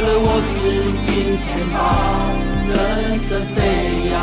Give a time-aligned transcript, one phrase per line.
[0.00, 1.78] 了我是金钱豹，
[2.68, 3.58] 人生飞
[4.10, 4.14] 扬。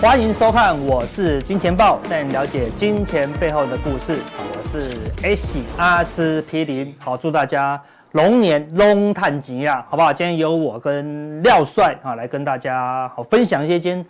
[0.00, 4.18] 欢迎收看，我是金钱豹，带你了解金钱背后的故事。
[4.36, 6.94] 我是 S 阿司匹林。
[6.98, 7.82] 好，祝大家
[8.14, 10.12] 龙年龙探吉呀，好不好？
[10.12, 14.06] 今天由我跟廖帅啊来跟大家好分享一些今天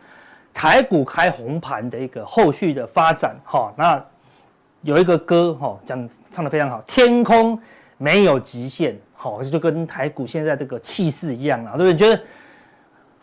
[0.52, 3.34] 台股开红盘的一个后续的发展。
[3.46, 4.04] 哈，那
[4.82, 7.58] 有一个歌哈讲唱得非常好，天空
[7.96, 8.94] 没有极限。
[9.14, 11.96] 好，就跟台股现在这个气势一样啊，对不对？
[11.96, 12.22] 觉得？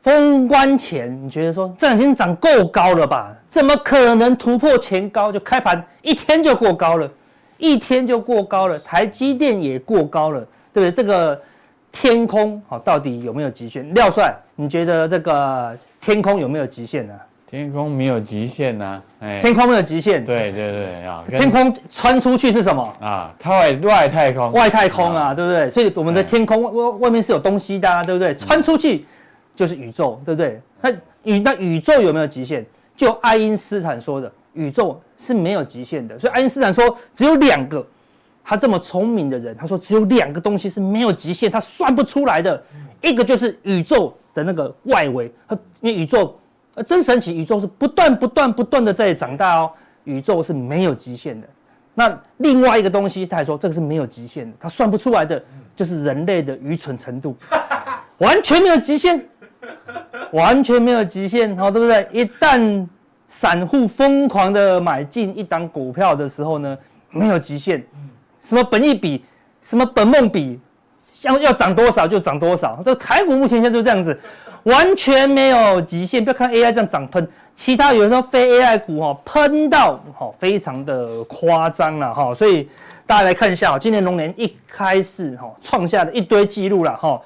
[0.01, 3.31] 封关前，你觉得说这两天涨够高了吧？
[3.47, 5.31] 怎么可能突破前高？
[5.31, 7.07] 就开盘一天就过高了，
[7.59, 8.79] 一天就过高了。
[8.79, 10.43] 台积电也过高了，
[10.73, 10.91] 对不对？
[10.91, 11.41] 这个
[11.91, 13.93] 天空好，到底有没有极限？
[13.93, 17.13] 廖帅，你觉得这个天空有没有极限呢？
[17.49, 20.23] 天空没有极限呐，哎，天空没有极限。
[20.23, 23.33] 对对对啊，天空穿出去是什么啊？
[23.45, 25.69] 外外太空，外太空啊，对不对？
[25.69, 28.33] 所以我们的天空外外面是有东西的啊，对不对？
[28.35, 29.05] 穿出去。
[29.53, 30.59] 就是宇宙，对不对？
[30.79, 30.89] 那
[31.23, 32.65] 宇那宇宙有没有极限？
[32.95, 36.17] 就爱因斯坦说的，宇宙是没有极限的。
[36.17, 37.85] 所以爱因斯坦说，只有两个，
[38.43, 42.61] 他这么聪明的人，他说只有两个东西是没有极限，他算不出来的。
[43.01, 45.31] 一个就是宇宙的那个外围，
[45.81, 46.39] 因为宇宙
[46.75, 49.71] 呃真神奇，宇宙是不断不断不断的在长大哦，
[50.03, 51.47] 宇宙是没有极限的。
[51.93, 55.43] 那另外一个东西，他还说这个是没有极限的，他算不出来的，
[55.75, 57.35] 就是人类的愚蠢程度，
[58.17, 59.23] 完全没有极限。
[60.31, 62.07] 完全没有极限，好，对不对？
[62.13, 62.87] 一旦
[63.27, 66.77] 散户疯狂的买进一档股票的时候呢，
[67.09, 67.85] 没有极限，
[68.41, 69.23] 什么本益比，
[69.61, 70.59] 什么本梦比，
[71.21, 72.79] 要要涨多少就涨多少。
[72.83, 74.19] 这个台股目前现在就这样子，
[74.63, 76.23] 完全没有极限。
[76.23, 82.33] 不要看 AI 这样涨喷，其他有时候非 AI 股哈喷到哈非常的夸张了哈。
[82.33, 82.67] 所以
[83.05, 87.21] 大家来看一下，今年龙年一开始哈创下了一堆记录了哈。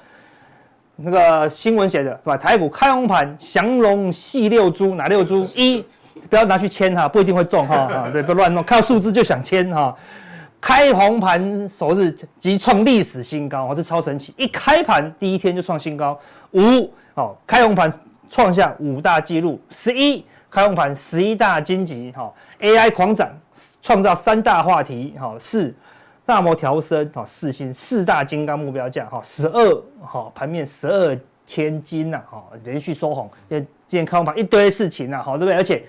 [0.98, 2.36] 那个新闻写的对吧？
[2.38, 5.46] 台股开红盘，降龙戏六猪，哪六猪？
[5.54, 5.84] 一，
[6.30, 8.08] 不要拿去签哈，不一定会中哈啊！
[8.10, 9.94] 对，不要乱弄，看到数字就想签哈。
[10.60, 14.34] 开红盘首日即创历史新高，这超神奇！
[14.36, 16.18] 一开盘第一天就创新高。
[16.52, 17.92] 五，好，开红盘
[18.28, 19.60] 创下五大纪录。
[19.68, 23.30] 十一，开红盘十一大金级哈，AI 狂涨，
[23.82, 25.34] 创造三大话题哈。
[25.38, 25.74] 四。
[26.24, 35.54] 大摩调升，哈，四星四大金刚目标价，哈，十二，哈，盘面十二千金呐，哈，连续收红，因为今天开红盘一堆事情呐，好，对不对？
[35.54, 35.84] 而且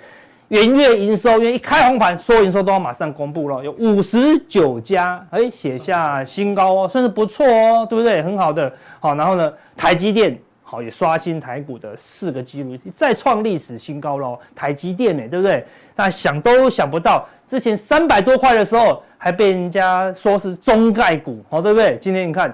[0.49, 8.21] 元月营收，因为一开红盘，所有营收都要马上公布了，有五十九家，哎，写下新高哦，算是不错哦，对不对？
[8.21, 10.37] 很好的，好，然后呢，台积电。
[10.69, 14.37] 好，也刷新台股的四个纪录，再创历史新高喽！
[14.53, 15.65] 台积电呢，对不对？
[15.95, 21.97] 那想都想不到，之前三百多块的时候，还被人家说是中概股，好，对不对？
[22.01, 22.53] 今天你看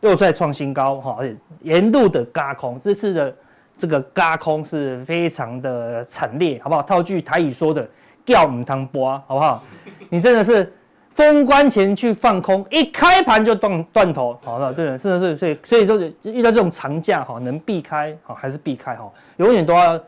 [0.00, 3.34] 又再创新高，哈，而且沿路的轧空，这次的
[3.78, 6.82] 这个轧空是非常的惨烈，好不好？
[6.82, 7.88] 套句台语说的，
[8.26, 9.62] 叫唔汤波，好不好？
[10.10, 10.70] 你真的是。
[11.14, 20.00] 封关前去放空，一开盘就断断头，好了，对的，是的是，所以所以说遇到这种长假哈，能避开好还是避开哈，永远都要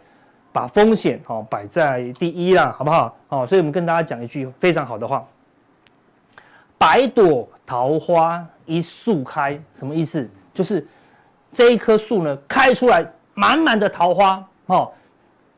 [0.52, 3.16] 把风险哈摆在第一啦，好不好？
[3.26, 5.26] 好，所以我们跟大家讲一句非常好的话：
[6.78, 10.30] 百朵桃花一树开，什么意思？
[10.54, 10.86] 就是
[11.52, 13.04] 这一棵树呢开出来
[13.40, 14.90] 满满的桃花，哦，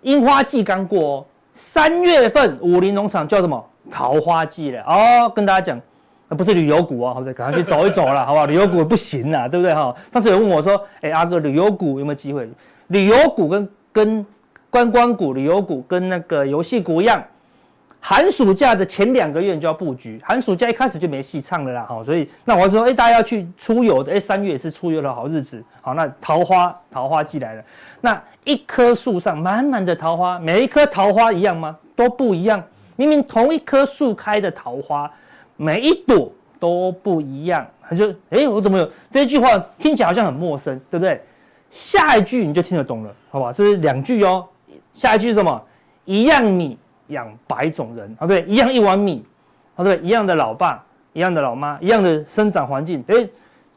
[0.02, 3.68] 樱花季刚过哦，三月份武林农场叫什么？
[3.90, 5.80] 桃花季了哦，跟大家讲，
[6.28, 7.32] 那不是旅游股啊，好不好？
[7.32, 8.46] 赶快去走一走了， 好不好？
[8.46, 9.92] 旅游股不行啊，对不对哈？
[10.12, 12.48] 上次有问我说，哎、阿哥，旅游股有没有机会？
[12.86, 14.26] 旅游股跟跟
[14.70, 17.20] 观光股、旅游股跟那个游戏股一样，
[18.04, 22.02] 寒暑假的前两个月你就要布局，寒暑假一开始就没戏唱了啦，哈。
[22.02, 27.62] 所以那我说，哎、大家要去出游的，哎、三月也是出游的好日子，好，那桃花桃花季来了，
[28.00, 31.78] 那一棵树上满满的桃花，每一棵桃花一样吗？
[31.94, 32.60] 都不一样。
[32.96, 35.08] 明明同一棵树开的桃花，
[35.56, 37.64] 每一朵都不一样。
[37.88, 41.22] 他就，哎、我怎么有这句话听起来好像很陌生，对不对？
[41.70, 43.52] 下一句你就听得懂了，好吧？
[43.52, 44.44] 这是两句哦。
[44.92, 45.62] 下一句是什么？
[46.04, 46.76] 一样米
[47.12, 49.24] 养百种人，啊，对，一样一碗米，
[49.76, 53.28] 啊，对，一样的老爸，一样的老妈，一样的生长环境，哎、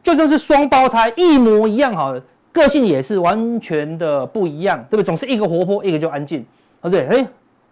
[0.01, 2.15] 就算是双胞胎，一模一样，好，
[2.51, 5.03] 个性也是完全的不一样，对不对？
[5.03, 6.45] 总是一个活泼，一个就安静，
[6.81, 7.27] 啊，对，哎、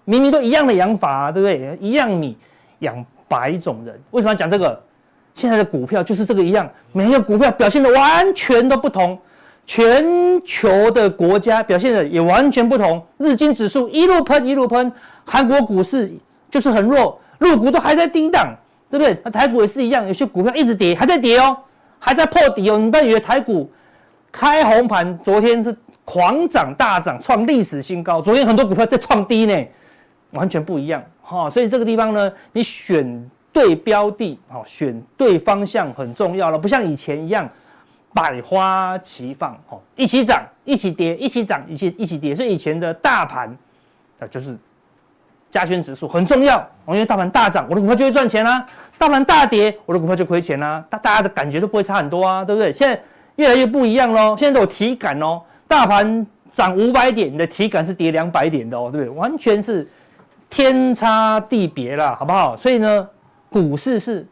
[0.06, 1.78] 明明都一样的养法啊，对不对？
[1.82, 2.38] 一样米
[2.80, 4.80] 养百种人，为什么要讲这个？
[5.36, 9.18] 现在的股票就是这个一样，每一个股票表现的完全都不同，
[9.66, 13.02] 全球的国家表现的也完全不同。
[13.18, 14.92] 日经指数一路喷一路喷，
[15.26, 16.12] 韩国股市
[16.50, 18.54] 就是很弱，陆股都还在低档，
[18.90, 19.18] 对不对？
[19.24, 21.58] 那台股也是一样，有些股票一直跌，还在跌哦，
[22.00, 22.78] 还在破底哦。
[22.78, 23.72] 你不要以为台股
[24.32, 28.22] 开红盘，昨天是狂涨大涨，创历史新高。
[28.22, 29.66] 昨天很多股票在创低呢，
[30.32, 31.50] 完全不一样哈。
[31.50, 33.30] 所以这个地方呢，你选。
[33.54, 37.48] 对标的，好，选对方向很重要了，不像以前一样
[38.14, 42.36] 百花齐放，哦，一起涨，一起跌，一起涨，一起一起跌。
[42.36, 43.56] 所以以前的大盘
[44.20, 44.58] 那，就是
[45.50, 46.58] 加权指数很重要，
[46.88, 48.66] 因为大盘大涨，我的股票就会赚钱啦；
[48.98, 50.84] 大盘大跌，我的股票就亏钱啦。
[50.90, 52.72] 大大家的感觉都不会差很多啊，对不对？
[52.72, 53.02] 现在
[53.38, 59.10] 越来越不一样喽，现在都有体感哦，大盘涨五百点，你的体感是跌两百点的哦，对不对？
[59.10, 59.88] 完全是
[60.50, 62.56] 天差地别啦，好不好？
[62.56, 63.10] 所以呢。
[63.54, 64.28] 股市是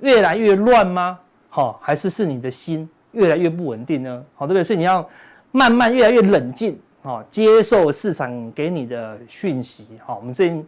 [0.00, 1.18] 越来越乱吗？
[1.50, 4.24] 好，还是是你的心越来越不稳定呢？
[4.34, 4.64] 好，对不对？
[4.64, 5.08] 所以你要
[5.50, 9.86] 慢慢越来越冷静，好，接受市场给你的讯息。
[10.04, 10.66] 好，我们最近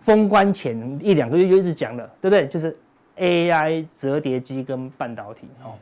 [0.00, 2.46] 封关前一两个月就一直讲了，对不对？
[2.46, 2.76] 就是
[3.18, 5.48] AI、折叠机跟半导体。
[5.64, 5.72] 哦，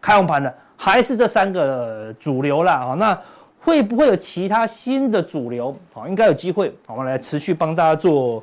[0.00, 2.78] 开红盘的还是这三个主流啦。
[2.78, 3.18] 好，那
[3.60, 5.76] 会不会有其他新的主流？
[5.92, 6.74] 好，应该有机会。
[6.86, 8.42] 我们来持续帮大家做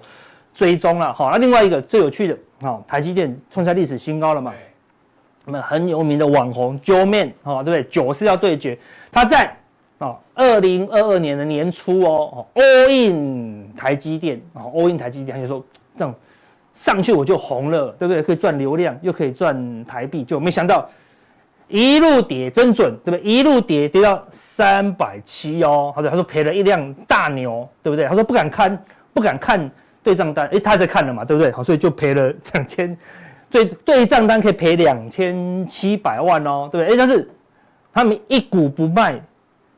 [0.54, 1.14] 追踪了。
[1.14, 2.38] 好，那另外一个最有趣的。
[2.62, 4.54] 好，台积电创下历史新高了嘛？
[5.46, 7.84] 我们很有名的网红 Joe Man，哦，对不对？
[7.90, 8.78] 九是要对决，
[9.12, 9.52] 他在
[9.98, 15.66] 啊，二零二二年的年初哦，all in 台积电，啊，all in 台积电，他就说
[15.96, 16.14] 这样
[16.74, 18.22] 上去我就红了，对不对？
[18.22, 20.88] 可以赚流量，又可以赚台币，就没想到
[21.68, 23.22] 一路跌，真准，对不对？
[23.22, 28.06] 一路跌跌到三百七哦，他说他说赔了一辆大牛，对不对？
[28.06, 29.70] 他说不敢看，不敢看。
[30.04, 31.52] 对账单，哎，他在看了嘛，对不对？
[31.52, 32.98] 好，所以就赔了两千，
[33.52, 36.94] 最对账单可以赔两千七百万哦，对不对？
[36.94, 37.30] 哎，但是
[37.94, 39.22] 他们一股不卖，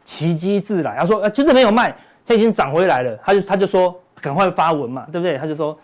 [0.03, 0.95] 奇迹自来。
[0.97, 1.93] 他说，呃，就是没有卖，
[2.25, 3.17] 他已经涨回来了。
[3.23, 5.37] 他就他就说，赶快发文嘛，对不对？
[5.37, 5.77] 他就说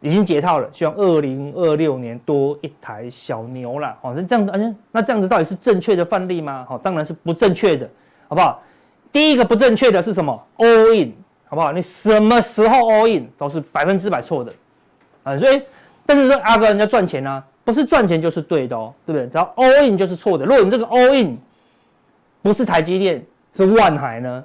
[0.00, 3.98] 已经解套了，希望二零二六年多一台小牛啦。
[4.00, 6.64] 哦，那这样子，那这样子到底是正确的范例吗？
[6.68, 7.90] 好，当然是不正确的，
[8.28, 8.62] 好不好？
[9.10, 11.12] 第一个不正确的是什么？All in。
[11.50, 11.72] 好不好？
[11.72, 14.52] 你什么时候 all in 都是百分之百错的，
[15.22, 15.62] 啊，所以，
[16.08, 19.28] 但是说阿哥人家赚钱呢、不是赚钱就是对的哦，对不对？
[19.28, 20.46] 只要 all in 就是错的。
[20.46, 21.36] 如果你这个 all in
[22.40, 23.22] 不是台积电，
[23.52, 24.42] 是万海呢，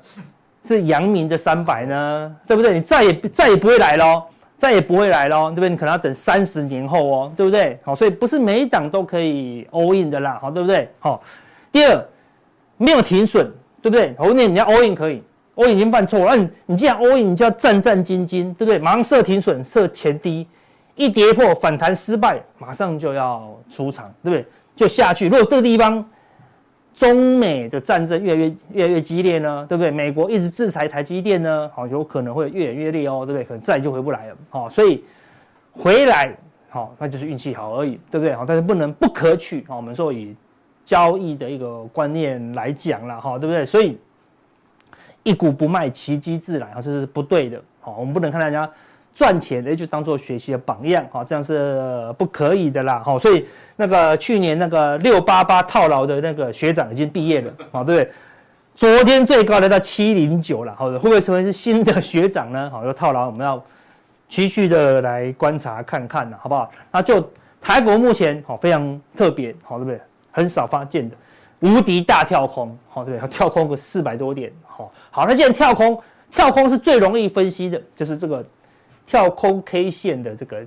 [0.61, 2.73] 是阳明的三百呢，对不对？
[2.73, 4.23] 你再也再也不会来喽，
[4.57, 5.69] 再也不会来喽，对不对？
[5.69, 7.79] 你可能要等三十年后哦，对不对？
[7.81, 10.89] 好，所以不是每一档都可以 all in 的啦，好，对不对？
[10.99, 11.23] 好，
[11.71, 12.05] 第二，
[12.75, 13.49] 没有停损，
[13.81, 14.13] 对不对？
[14.17, 15.23] 我问你，要 all in 可以。
[15.55, 18.77] 我已经犯错了，嗯，你既然 all in，你就要战战兢兢，对不对？
[18.79, 20.45] 马上设停损，设前低，
[20.95, 24.45] 一跌破反弹失败，马上就要出场，对不对？
[24.75, 25.25] 就下去。
[25.27, 26.03] 如果这个地方
[26.93, 29.89] 中美的战争越来越越来越激烈呢，对不对？
[29.89, 33.43] 美国一直制裁台积电呢，好，有可能会越演越烈哦，对不对？
[33.43, 35.03] 可能再就回不来了，好，所以
[35.71, 36.35] 回来
[36.69, 38.35] 好，那就是运气好而已，对不对？
[38.35, 40.35] 好，但是不能不可取，好，我们说以
[40.85, 43.65] 交易的一个观念来讲了，哈，对不对？
[43.65, 43.99] 所以。
[45.25, 47.57] 一股不卖，奇迹自来啊，这是不对的。
[47.79, 48.69] 好，我们不能看人家
[49.15, 53.01] 赚钱，哎，就当做学习的榜样，好，这样是不可以的啦。
[53.05, 58.11] 好，所以那个去年那个六八八套牢的那个学长已经毕业了，好，对不对？
[58.75, 62.69] 昨天最高来到七零九了，好，会不会成为是新的学长呢？
[62.71, 63.63] 好，有套牢，我们要
[64.27, 66.71] 继续的来观察看看了，好不好？
[66.91, 67.23] 那就
[67.61, 70.01] 台股目前好非常特别，好，对不对？
[70.31, 71.15] 很少发现的
[71.59, 73.29] 无敌大跳空，好，对不对？
[73.29, 74.51] 跳空个四百多点。
[74.65, 76.01] 好，好，那既然跳空，
[76.31, 78.43] 跳空是最容易分析的，就是这个
[79.05, 80.63] 跳空 K 线的这个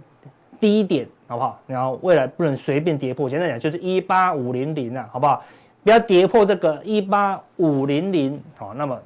[0.61, 1.61] 低点，好不好？
[1.66, 5.43] 然后未来不能随便跌破，简单讲就是一八五零零啊，好不好？
[5.83, 9.00] 不要跌破这个一八五零零，好，那么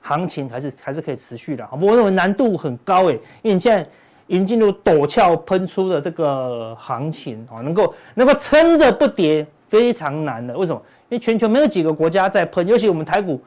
[0.00, 1.86] 行情还是还是可以持续的，好不？
[1.86, 3.88] 我认为难度很高诶，因为你现在
[4.26, 10.82] 已经进入陡峭喷出的这个行情，啊，能够能够撑着不跌非常难的，为什么？
[11.08, 13.40] 因为全球没有几个国家在喷，尤其我们台股。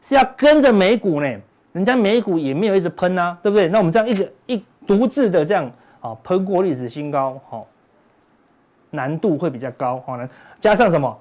[0.00, 1.26] 是要跟着美股呢，
[1.72, 3.66] 人家美股也没有一直喷啊，对不对？
[3.66, 7.66] 那我们这样一个一独自的这样啊喷过历史新高，好，
[8.90, 10.28] 难度会比较高，好呢。
[10.58, 11.16] 加上什么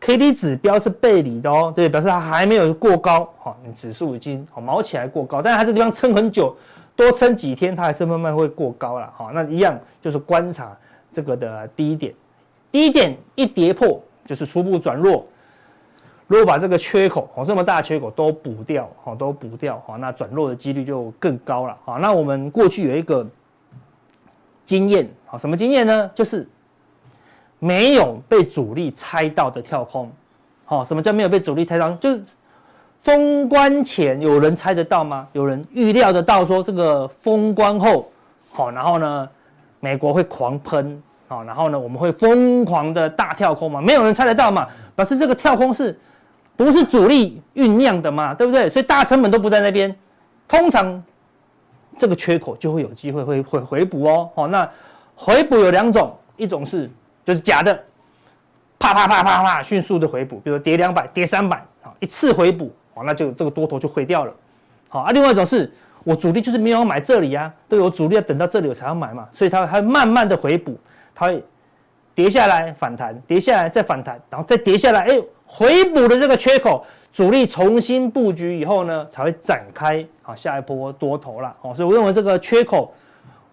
[0.00, 6.54] ？K D 指标是背离的哦，对，表示它还没有过高，好，你指数已经好毛起来过高，但是它这地方撑很久，
[6.96, 10.76] 多撑几天，它还是慢慢会过高了，好，那一样就是观察
[11.12, 12.12] 这个的低点，
[12.72, 15.24] 低点一跌破就是初步转弱。
[16.26, 23.26] 如果把这个缺口，哦，这么大缺口都补掉，哦，都补掉，哦，那转弱的几率就更高了，好，那我们过去有一个
[24.64, 26.10] 经验，好，什么经验呢？
[26.14, 26.48] 就是
[27.58, 30.10] 没有被主力猜到的跳空。
[30.64, 31.90] 好，什么叫没有被主力猜到？
[31.92, 32.22] 就是
[33.00, 35.28] 封关前有人猜得到吗？
[35.32, 38.10] 有人预料得到说这个封关后，
[38.50, 39.28] 好，然后呢，
[39.80, 43.78] 美国会狂喷，好，然后呢，我们会疯狂的大跳空吗？
[43.82, 44.66] 没有人猜得到嘛。
[44.96, 45.98] 表示这个跳空是
[46.56, 48.34] 不是主力酝酿的嘛？
[48.34, 48.68] 对不对？
[48.68, 49.94] 所以大成本都不在那边，
[50.46, 51.02] 通常。
[51.96, 54.68] 这个缺口就会有机会会会回补哦，好，那
[55.14, 56.90] 回补有两种，一种是
[57.24, 57.72] 就是假的，
[58.80, 64.34] 啪啪啪啪啪迅速的回补，比如跌两百、跌三百，啊，一次回补，好，那就这个多头就毁掉了，
[64.88, 70.76] 好啊，另外一种是我主力就是没有买这里啊，对，我主力要等到这里我才要买嘛，所以它会慢慢的回补，
[71.14, 71.44] 它会
[72.12, 76.84] 跌下来反弹，跌下来再反弹，然后再跌下来，哎，回补的这个缺口。
[77.12, 82.92] 主力重新布局以后呢，才会展开啊下一波多头了哦，所以我认为这个缺口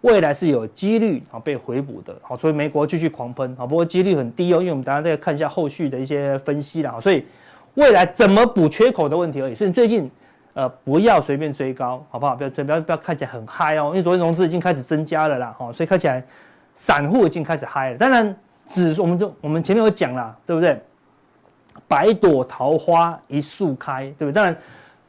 [0.02, 7.24] 未来是有几率啊被回补的，好，所以美国继续狂喷啊，不过几率很低哦，因为我们等下再看一下后续的一些分析了，所以
[7.76, 10.10] 未来怎么补缺口的问题而已，所以最近
[10.56, 12.36] 呃不要随便追高，好不好？
[12.36, 16.26] 不要追，不要不要看起来很嗨哦，因为昨天融资已经开始增加了啦，哈，所以看起来
[16.74, 18.36] 散户已经开始嗨了，当然
[18.70, 20.82] 指数我们就我们前面有讲了，对不对？
[21.88, 24.34] 百朵桃花一树开，对不对？
[24.34, 24.56] 当然，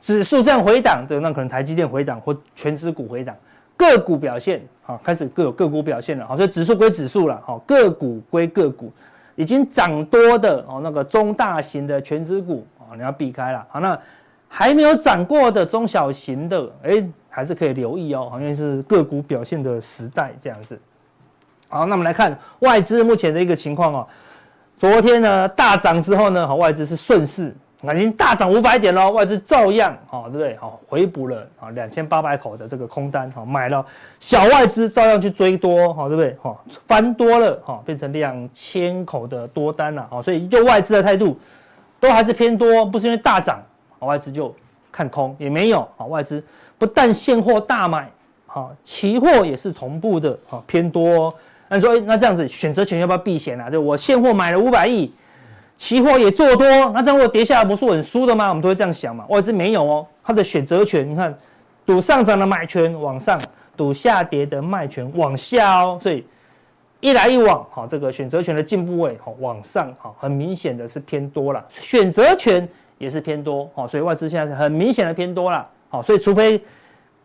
[0.01, 3.37] 指数这样回档，对，那可能台积电回档或权值股回档，
[3.77, 8.93] 个股表现好，开始各有个股表现了，好，所以指数归指数了，好，个股归个股，
[9.37, 13.97] 已经涨多的哦，那个中大型的权值股啊，你要避开了，好，那
[14.49, 20.77] 还没有涨过的中小型的，哎，还是可以留意哦，好，像是个股表现的时代这样子。
[21.69, 24.09] 好，那我们来看外资目前的一个情况哦。
[24.83, 30.57] 昨天呢大涨之后呢，好，外资是顺势，那已经大涨五百点喽，外资照样，好，对不对？
[30.57, 33.87] 好，回补了啊两千八百口的这个空单，好，买了
[34.19, 36.37] 小外资照样去追多，好，对不对？
[36.43, 41.39] 好，翻多了，好，变成两千口的多单了，好，所以就外资的态度
[42.01, 43.63] 都还是偏多，不是因为大涨，
[44.01, 44.53] 好，外资就
[44.91, 46.43] 看空也没有，好，外资
[46.77, 48.11] 不但现货大买，
[48.49, 51.33] 好，期货也是同步的，好，偏多。
[51.73, 53.71] 那说，那这样子选择权要不要避险啊？
[53.71, 55.11] 就我现货买了五百亿，
[55.79, 58.51] 期货也做多，那这样我跌下来不是很输的吗？
[58.51, 59.25] 我们都会这样想嘛。
[59.31, 61.35] 外资没有哦，它的选择权，你看，
[61.87, 63.41] 赌上涨的买权往上，
[63.75, 65.99] 赌下跌的卖权往下哦。
[65.99, 66.27] 所以
[67.01, 71.65] 一来一往，好，这个选择权的进步位好往上，好，很明显的是偏多了。
[71.71, 76.63] 选择权也是偏多，好，所以外资现在是很明显的偏多了，好，所以除非。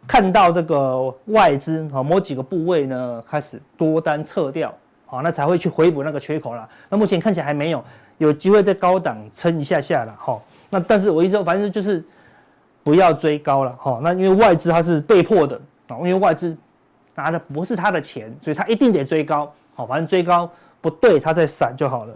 [0.08, 4.74] 看到这个外资啊，某几个部位呢开始多单撤掉，
[5.06, 6.68] 好，那才会去回补那个缺口啦。
[6.88, 7.84] 那目前看起来还没有，
[8.18, 10.40] 有机会在高档撑一下下了，哈。
[10.70, 12.02] 那但是我意思说，反正就是
[12.84, 14.00] 不要追高了，哈。
[14.02, 15.60] 那因为外资它是被迫的
[15.90, 16.56] 啊，因为外资
[17.14, 20.50] 拿的不是他的钱，所以他一定得追高，好，反正追高
[20.80, 22.16] 不对，他再闪就好了。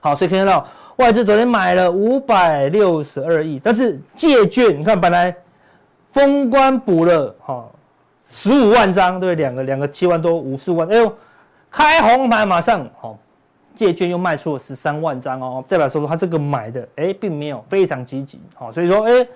[0.00, 0.66] 好，所以可以看到
[0.96, 5.34] 外资昨天买了五百六十二亿，但是借券你看本来。
[6.16, 7.68] 封关补了哈，
[8.18, 11.12] 十五万张，对，两个两个七万多，五十万，哎呦，
[11.70, 13.18] 开红盘马上好，
[13.74, 19.28] 借券又卖出了十三万张哦，代表说他这个买的哎，并没有非常积极，好，所以说哎，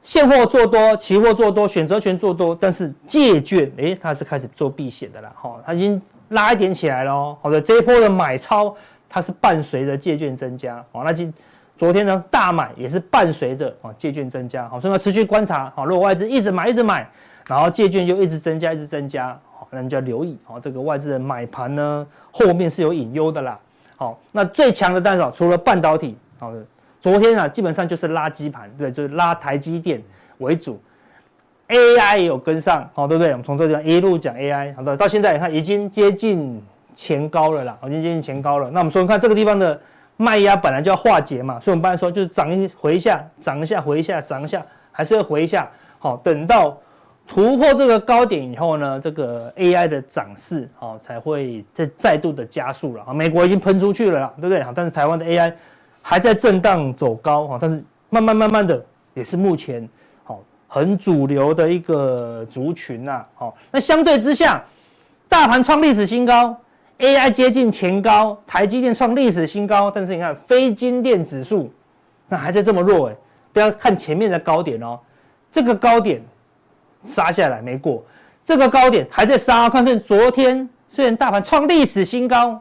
[0.00, 8.72] 现货做多，期货做多，选择权做多，但是借券哎，它是开始做避险的啦，哈，它已经拉一点起来了哦，好的，这一波的买超
[9.08, 11.34] 它是伴随着借券增加，好，那今。
[11.80, 17.08] 昨天呢，大买也是伴随着啊借券增加，好，所以要持续观察，好，如果外资一直买一直买，
[17.48, 23.58] 然后借券就一直增加一直增加，好，那你就要留意，好，这个外资的买盘呢后面是有隐忧的啦，
[23.96, 26.52] 好，那最强的单手除了半导体，好，
[27.00, 30.02] 昨天啊基本上就是拉基盘，对，就是拉台积电
[30.36, 30.78] 为主
[31.68, 33.32] ，AI 也有跟上，好，对不对？
[33.32, 36.62] 我们从这地方一路讲 AI，好的，到现在它已经接近
[36.94, 39.80] 前高了啦，已经接近前高了，那我们说看这个地方的。
[40.20, 44.62] 卖压本来就要化解嘛，所以我们刚才说就是涨一回一下，涨一下回一下，涨一下
[44.92, 45.66] 还是要回一下。
[45.98, 46.76] 好，等到
[47.26, 53.02] 突破这个高点以后呢，这个 AI 的涨势好才会再再度的加速了。
[53.04, 54.62] 啊，美国已经喷出去了啦，对不对？
[54.62, 55.50] 好，但是台湾的 AI
[56.02, 58.84] 还在震荡走高哈，但是慢慢慢慢的
[59.14, 59.88] 也是目前
[60.22, 63.24] 好很主流的一个族群呐。
[63.34, 64.62] 好，那相对之下，
[65.30, 66.54] 大盘创历史新高。
[67.00, 71.72] AI 接近前高，台积电创历史新高，但是你看非晶电指数，
[72.28, 73.16] 那还在这么弱哎，
[73.54, 75.00] 不要看前面的高点哦，
[75.50, 76.22] 这个高点
[77.02, 78.04] 杀下来没过，
[78.44, 82.60] 这个高点还在杀，看是昨天虽然大盘创历史新高，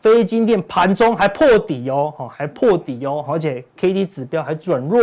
[0.00, 5.02] 非晶电盘中还破底哦，还破底哦，而且 KD 指标还转弱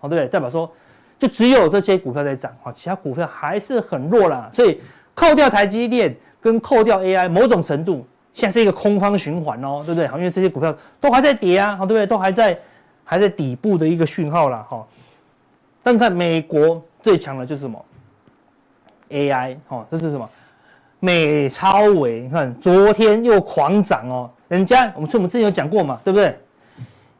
[0.00, 0.26] 哦，对不对？
[0.28, 0.72] 代表说
[1.18, 4.80] 就只有这些股票在涨，其他股票还是很弱啦，所以
[5.14, 6.16] 扣掉台积电。
[6.42, 10.06] 跟扣掉 AI，某种程度现在是一个空方循环哦，对不对？
[10.08, 12.06] 好，因为这些股票都还在跌啊，好，对不对？
[12.06, 12.58] 都还在
[13.04, 14.66] 还在底部的一个讯号啦。
[14.68, 14.84] 哈。
[15.82, 17.84] 但看美国最强的就是什么
[19.10, 20.28] ？AI 哦，这是什么？
[20.98, 26.38] 美超微，你看昨天又狂涨哦，人家我们说我们之前有讲过嘛，对不对？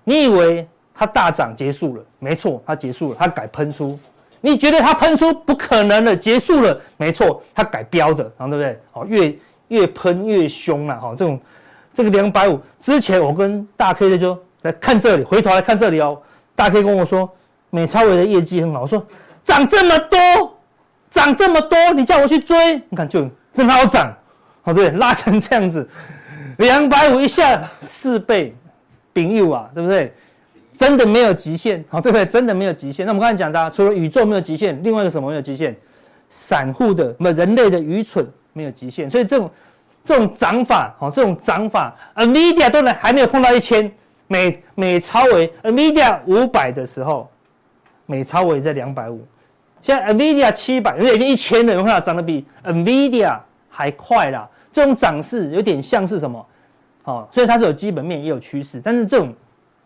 [0.04, 2.04] 你以为它大涨结束了？
[2.18, 3.98] 没错，它结束了，它改喷出。
[4.44, 6.78] 你觉得它喷出不可能了，结束了？
[6.98, 8.80] 没错，它改标的，然后对不对？
[8.90, 9.34] 好，越
[9.68, 11.40] 越喷越凶了，哈，这种
[11.94, 16.20] 这个两百五之前，我跟大 K 的就来看这里，回头来看这里哦。
[16.54, 17.30] 大 K 跟我说，
[17.70, 19.06] 美超伟的业绩很好，我说
[19.44, 20.18] 涨这么多，
[21.08, 22.74] 涨这么多，你叫我去追？
[22.88, 24.12] 你看就真好涨，
[24.62, 25.88] 好对，拉成这样子，
[26.58, 28.54] 两百五一下四倍，
[29.12, 30.12] 丙佑啊，对不对？
[30.82, 32.26] 真的没有极限，好，对不对？
[32.26, 33.06] 真的没有极限。
[33.06, 35.76] 那我们刚才讲的，除了宇宙没有极限，另外一个什么没有极限？
[36.28, 39.08] 散户的，那么人类的愚蠢没有极限。
[39.08, 39.48] 所以这种
[40.04, 43.92] 这种涨法，好，这种涨法，NVIDIA 都能还没有碰到一千，
[44.26, 47.30] 美美超微，NVIDIA 五百的时候，
[48.06, 49.24] 美超微在两百五，
[49.80, 54.50] 现在 NVIDIA 七百，人家已经一千了，有看到涨得比 NVIDIA 还快啦？
[54.72, 56.44] 这种涨势有点像是什么？
[57.04, 59.32] 好，所以它是有基本面也有趋势，但是这种。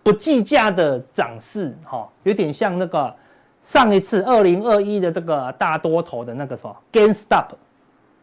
[0.07, 3.13] 不计价的涨势，哈，有点像那个
[3.61, 7.47] 上一次二零二一的这个大多头的那个什么 gain stop，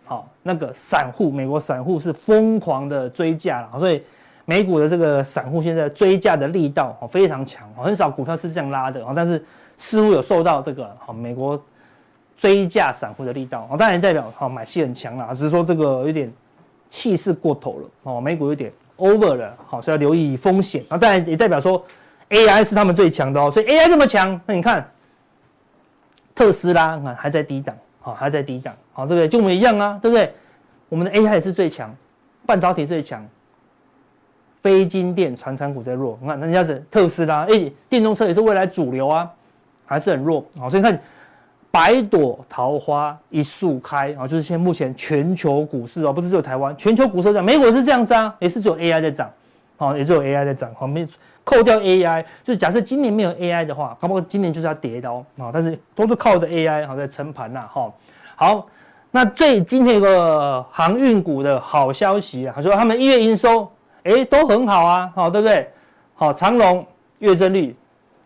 [0.06, 4.02] 好，那个散户，美国散户是疯狂的追价了，所以
[4.46, 9.44] 美股的这个散户现在追价的力道哦非常强，很少股票是这样拉的，但是
[9.76, 11.62] 似乎有受到这个好美国
[12.38, 16.32] 追价散户的力道，当然代表好买气很强了，只是说这个有点
[16.88, 18.72] 气势过头了，哦，美股有点。
[18.98, 20.84] Over 了，好，所以要留意风险。
[20.90, 21.84] 啊，当然也代表说
[22.30, 23.52] ，AI 是他们最强的哦。
[23.52, 24.90] 所以 AI 这么强，那你看
[26.36, 29.28] 特斯拉，你看还在低档，好，还在低档，好，对不对？
[29.28, 30.34] 就我们一样啊，对不对？
[30.90, 31.94] 我们的 AI 也是最强，
[32.46, 33.26] 半导体最强，
[34.62, 36.18] 非晶电传产股在弱。
[36.22, 39.30] 你看人家是特斯拉，哎，电动车也是未来主流啊，
[39.86, 40.46] 还是很弱。
[40.58, 41.00] 好，所以看。
[41.74, 49.28] 百朵桃花一树开啊，就是现在目前全球股市哦，不是只有台湾，全球股市这样，美股是这样子啊，也是只有 AI 在涨，
[49.76, 51.04] 好，也只有 AI 在涨，好，没
[51.44, 57.92] 扣掉 AI，就是假设今年没有 AI 的话，搞不好今年就是要跌的哦，啊，但是都是靠着 AI 好在撑盘呐，哈，
[58.36, 58.68] 好，
[59.10, 63.68] 那最今天有个航运股的好消息啊，他说他们一月营收，
[64.04, 65.68] 哎，都很好啊，好，对不对？
[66.14, 66.86] 好，长荣
[67.18, 67.76] 月增率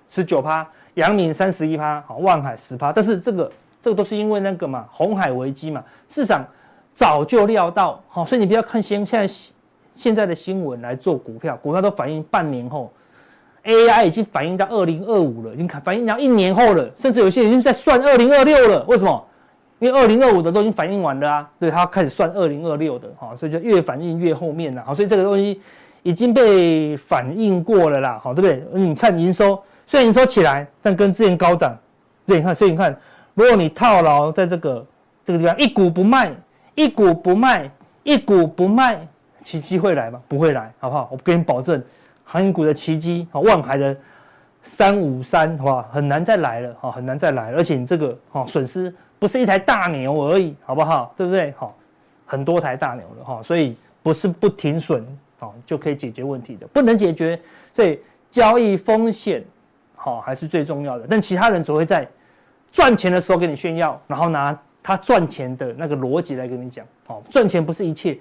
[0.09, 0.67] 十九趴。
[0.97, 6.43] 阳明三十一趴，好，万海十趴，但是这个这个都是因为那个嘛，红海危机嘛，市场
[6.91, 9.33] 早就料到，好，所以你不要看现现在
[9.93, 12.91] 现在的新闻来做股票，股票都反映半年后
[13.63, 19.23] ，AI 已经反映到二零二五了，已经反映到一年后了，甚至有些已经在算二零二六了，为什么？
[19.77, 25.61] 因为二零二五的都已经反映完了啊，对，他开始算二零二六的，哈，所以就越反映越后面了，好，所以这个东西
[26.01, 28.81] 已经被反映过了啦，好，对不对？
[28.81, 29.61] 你看营收。
[29.87, 31.73] 虽然你说起来，但跟之前高档，
[32.25, 32.95] 对，你看，所以你看，
[33.33, 34.85] 如果你套牢在这个
[35.23, 36.35] 这个地方，一股不卖，
[36.75, 37.71] 一股不卖，
[38.03, 38.99] 一股不卖，
[39.43, 40.21] 奇迹会来吗？
[40.27, 41.07] 不会来，好不好？
[41.09, 41.81] 我跟你保证，
[42.25, 43.95] 航运股的奇迹，啊，万海的
[44.61, 45.89] 三五三，好不好？
[45.89, 51.13] 很难再来了，哈，很难再来了，而且你这个，哈，损失不是一台大牛而已，好不好？
[51.15, 51.53] 对不对？
[51.57, 51.73] 好，
[52.25, 55.01] 很多台大牛了，哈，所以不是不停损，
[55.39, 57.39] 好，就可以解决问题的，不能解决，
[57.71, 57.97] 所以
[58.29, 59.41] 交易风险。
[60.07, 61.05] 好，还是最重要的。
[61.09, 62.07] 但其他人只会在
[62.71, 66.85] 赚钱的时候跟你炫耀，然后拿他赚钱的那个逻辑来跟你讲。
[67.05, 68.17] 好，赚钱不是一切，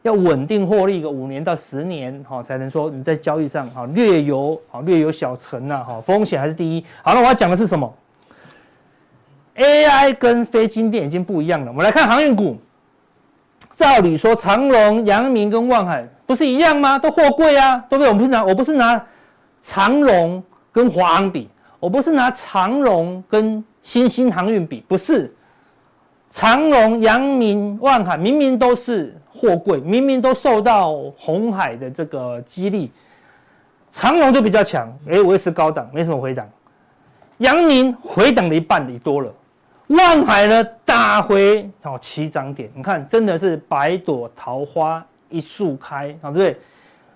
[0.00, 5.84] 要稳定获利个五年到十年，好，才能说你在交易上好略有好略有小成呐。
[5.86, 6.82] 好，风险还是第一。
[7.02, 7.92] 好，那我要讲的是什么
[9.56, 11.66] ？AI 跟非金电已经不一样了。
[11.66, 12.56] 我们来看航运股，
[13.74, 16.98] 照理说长荣、阳明跟万海不是一样吗？
[16.98, 18.08] 都货柜啊，对不对？
[18.10, 19.04] 我不是拿我不是拿
[19.60, 20.42] 长荣。
[20.72, 25.34] 跟华航比，我不是拿长荣跟新兴航运比，不是。
[26.32, 32.88] 长荣、阳明、万海明明都是货柜，明明都受到红海的这个激励，
[33.90, 36.48] 长荣就比较强，哎，维持高档，没什么回档，
[37.38, 39.34] 阳明回档了一半里多了，
[39.88, 46.60] 万海呢大回哦起涨点，你看真的是百朵桃花一树开啊，对不对？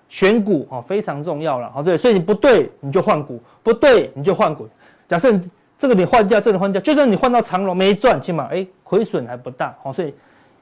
[0.07, 4.67] 选股哦非常重要了，好对，所以你不对你就换股，不对你就换股。
[5.07, 10.13] 假设你这个你换掉，这个换掉，就算你换到长隆没赚，起码哎亏损还不大，好，所以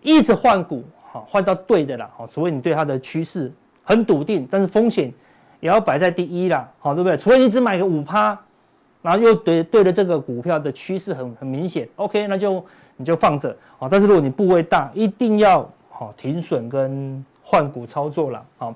[0.02, 3.52] 一直换股，好换到对的啦，好，除非你对它的趋势
[3.84, 5.12] 很笃定，但是风险
[5.60, 7.18] 也要摆在第一啦，好对不对？
[7.18, 8.38] 除非你只买个五趴，
[9.02, 17.24] 然后又对对的这个股票的趋势很很明显，OK，那就你就放着，好，但是如果你部位大，一定要好停损跟。
[17.46, 18.42] 换股操作了。
[18.58, 18.74] 好，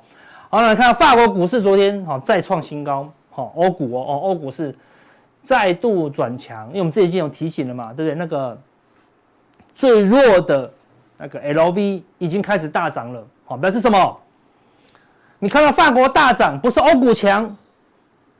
[0.50, 4.74] 好，来看法国股市昨天好再创新高，好，欧股哦哦，欧股是
[5.42, 8.16] 再度转强，因为我们这已经有提醒了嘛，对不对？
[8.16, 8.58] 那个
[9.76, 10.72] 最弱的
[11.18, 14.18] 那个 LV 已经开始大涨了，好，表示什么？
[15.40, 17.44] 你看到法国大涨，不是欧股强，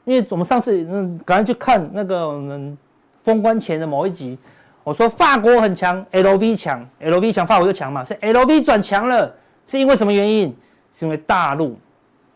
[0.06, 2.78] 因为我们上次嗯，赶快去看那个我们
[3.22, 4.38] 封关前的某一集，
[4.86, 9.30] 我说法国很强，LV 强，LV 强，法国就强嘛，是 LV 转强了，
[9.66, 10.56] 是因为什么原因？
[10.90, 11.78] 是因为大陆，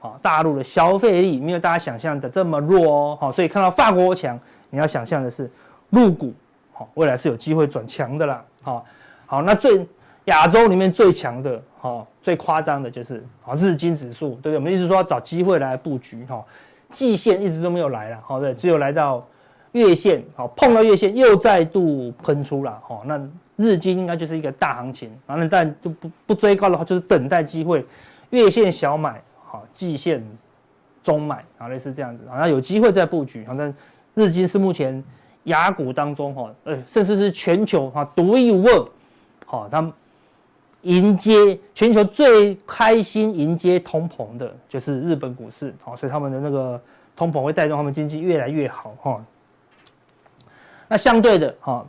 [0.02, 4.38] 啊，大陆的消费力没有大家想象的这么弱哦，好，所以看到法国强，
[4.70, 5.50] 你要想象的是
[5.90, 6.34] 入股，
[6.74, 8.86] 好，未来是有机会转强的啦，好，
[9.26, 9.88] 好，那最
[10.26, 11.62] 亚洲里面最强的。
[11.84, 14.56] 好，最夸张的就是好日经指数，对不对？
[14.58, 16.46] 我们一直说要找机会来布局，哈，
[16.92, 19.26] 季线一直都没有来了，好，对，只有来到
[19.72, 23.20] 月线，好，碰到月线又再度喷出了，好，那
[23.56, 27.84] 日经应该就是一个大行情，然后但就不不追高的话，就是等待机会，
[28.30, 29.20] 月线小买，
[29.52, 30.26] 好，季线
[31.04, 33.74] 中买，啊，类似这样子，好，那有机会再布局，反正
[34.14, 35.04] 日经是目前
[35.44, 38.88] 雅股当中，哈，呃，甚至是全球哈独一无二，
[39.46, 39.92] 好，他们。
[40.84, 46.82] 迎接全球最开心迎接通膨的，就是日本股市，好，所以他们的那个
[47.16, 49.24] 通膨会带动他们经济越来越好，哈。
[50.88, 51.86] 那相对的，哈，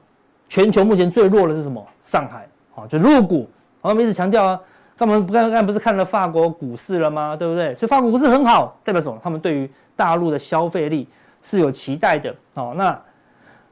[0.46, 1.83] 全球目前最弱的是什么？
[2.03, 3.48] 上海，好，就陆股，
[3.81, 4.61] 我们一直强调啊，
[5.05, 7.35] 他们刚刚不是看了法国股市了吗？
[7.37, 7.75] 对不对？
[7.75, 9.19] 所以法国股市很好，代表什么？
[9.23, 11.09] 他们对于大陆的消费力
[11.43, 12.99] 是有期待的，好，那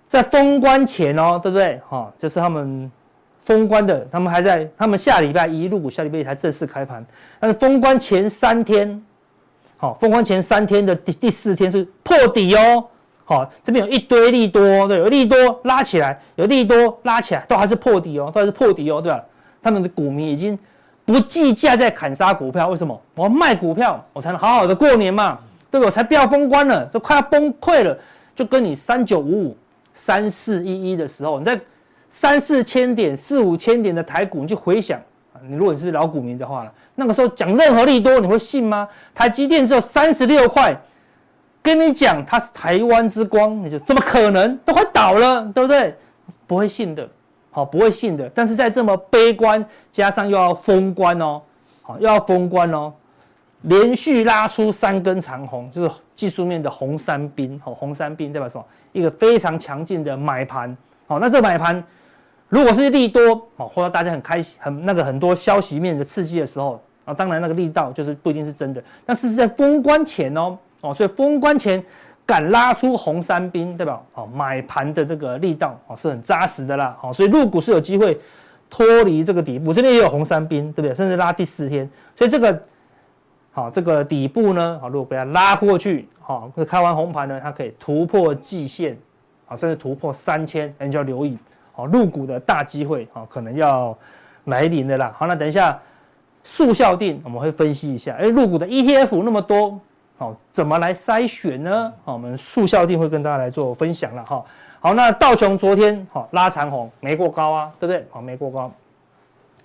[0.09, 1.81] 在封关前哦，对不对？
[1.89, 2.91] 哈，就是他们。
[3.43, 7.05] 封关的，他们还在，他们下礼拜一入股，下礼拜一才正式开盘。
[7.41, 9.03] 但是封关前三天，
[9.77, 12.85] 好，封关前三天的第第四天是破底哦，
[13.25, 19.25] 好，这边有一堆利多，对，有利多拉起来，有利多拉起来，都还是破底哦，都还是破底哦，对吧？
[19.63, 20.57] 他们的股民已经
[21.13, 23.01] 不计价在砍杀股票，为什么？
[23.15, 25.39] 我要卖股票，我才能好好的过年嘛，
[25.71, 25.87] 对不对？
[25.87, 27.97] 我才不要封关了，都快要崩溃了，
[28.35, 29.57] 就跟你三九五五、
[29.93, 31.61] 三四一一的时候，你在。
[32.13, 35.01] 三四千点、四五千点的台股，你就回想，
[35.47, 38.89] 你如果你是老股民的话了，那个时候讲任何利多，你会信吗？
[39.15, 40.77] 台积电只有三十六块，
[41.63, 45.95] 跟你讲它是台湾之光，你就怎么可能都快倒了，对不对？
[46.49, 47.09] 不会信的，
[47.51, 48.31] 好，不会信的。
[48.35, 51.43] 但是在这么悲观，加上又要封关哦，
[51.83, 52.93] 好，又要封关哦，
[53.63, 58.65] 连续拉出三根长红，就是技术面的红三兵，好，红三兵代表什么？
[58.93, 61.83] 一个非常强劲的买盘，好，那这买盘。
[62.49, 63.21] 如果是利多
[63.57, 68.83] 哦，或者大家很开心、很那个很多消息面的刺激的时候啊，当然那个力道就是不一定是真的。
[69.07, 71.81] 但是在封关前哦哦，所以封关前
[72.27, 74.01] 敢拉出红三兵，对吧？
[74.15, 76.97] 哦，买盘的这个力道哦是很扎实的啦。
[77.03, 78.19] 哦，所以入股是有机会
[78.69, 80.95] 脱离这个底部，这边也有红三兵，对不对？
[80.95, 82.63] 甚至拉第四天，所以这个
[83.51, 88.97] 好这个底部呢，好，如果被它拉过去，好，开完红盘呢，它可以突破季线，
[89.47, 91.37] 好，甚至突破三千，那你就要留意。
[91.73, 93.97] 好，入股的大机会，好，可能要
[94.45, 95.13] 来临的啦。
[95.17, 95.77] 好，那等一下
[96.45, 99.81] 速效定我们会分析一下，哎，入股的 ETF 那么多，
[100.21, 101.91] 好，怎么来筛选呢？
[102.05, 104.45] 好，我们速效定会跟大家来做分享了哈。
[104.79, 108.07] 好，那道琼昨天好拉长红，没过高啊，对不对？
[108.11, 108.71] 好，没过高，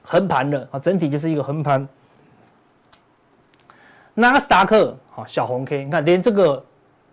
[0.02, 1.86] 横盘的啊，整体就是一个横盘。
[4.13, 6.63] 纳斯达克好小红 K，你看连这个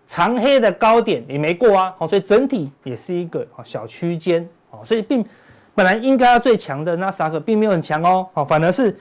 [0.07, 4.49] 长黑的高点也没过啊，好，所以整体也是一个小区间。
[4.71, 5.27] 啊，所以并
[5.75, 8.97] 本来应该要最强的纳斯达克并没有很强哦，好，反而是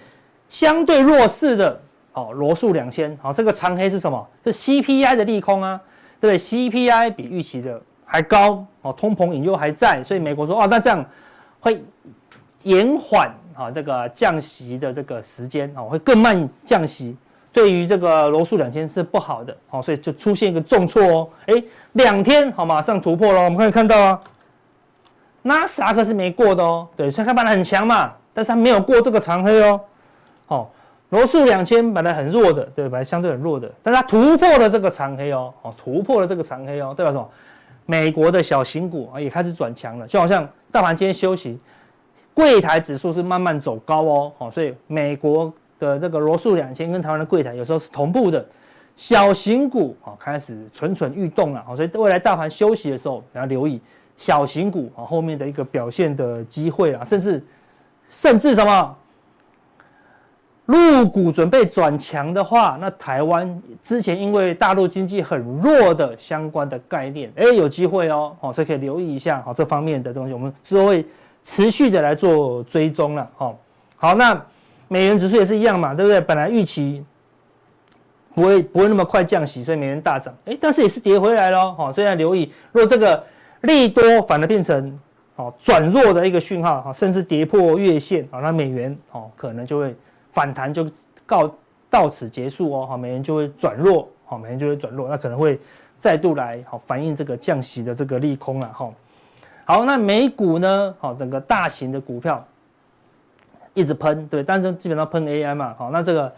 [0.49, 1.79] 相对弱势的
[2.13, 4.27] 哦，罗素两千，好，这个长黑是什么？
[4.43, 5.79] 是 CPI 的利空啊，
[6.19, 11.05] 对不对？CPI 比预期的还高，哦，通膨隐忧还在，所以美国说哦，那这样
[11.59, 11.81] 会
[12.63, 17.15] 延缓啊这个降息的这个时间啊，会更慢降息，
[17.53, 24.21] 对于这个罗素两千是不好的，哦，所以就出现一个重挫哦，哎，两天好马上突破了，我们可以看到啊。
[25.43, 29.81] 纳斯达克是没过的哦，对，所以它本来很强嘛，但是它没有过这个长黑哦。
[30.45, 30.67] 哦，
[31.11, 37.29] 罗素两千本来很弱的，对，本来相对很弱的，但它突破了这个长黑哦，哦，突破了这个长黑哦，代表什么？
[37.85, 41.59] 美国的小型股啊也开始转强了，就好像大盘今天休息，
[42.33, 48.45] 柜台指数是慢慢走高哦，哦，所以美国的这个罗素两千跟台湾的柜台有时候是同步的，
[48.95, 53.81] 小型股啊开始蠢蠢欲动了，哦，所以未来大盘休息的时候你要留意。
[54.17, 57.43] 小型股啊，后面的一个表现的机会啊，甚至
[58.07, 58.95] 甚至什么，
[60.71, 71.05] 入股准备转强的话，那台湾之前因为大陆经济很弱的相关的概念，哎，有机会哦，好，所以可以留意一下，好，这方面的东西，我们之后会
[71.43, 73.59] 持续的来做追踪了，好，
[73.97, 74.39] 好，那
[74.87, 76.19] 美元指数也是一样嘛，对不对？
[76.21, 77.03] 本来预期
[78.33, 83.23] 不会不会那么快降息，所以美元大涨，哎，但是也是跌回来了，哦，所以要留意，如果这个
[83.61, 84.99] 利多反而变成
[85.35, 89.95] 哦转弱的一个讯号，哈，甚至跌破月线，啊，那美元哦可能就会
[90.31, 90.85] 反弹就
[91.25, 91.53] 告
[91.89, 95.59] 到此结束哦，好，美元就会转弱，好，美元就会转弱，那可能会
[95.97, 98.91] 再度来好反映这个降息的这个利空了，哈。
[99.63, 100.93] 好，那美股呢？
[100.99, 102.43] 好，整个大型的股票
[103.73, 105.73] 一直喷，对，但是基本上喷 AI 嘛。
[105.77, 106.33] 好，那这个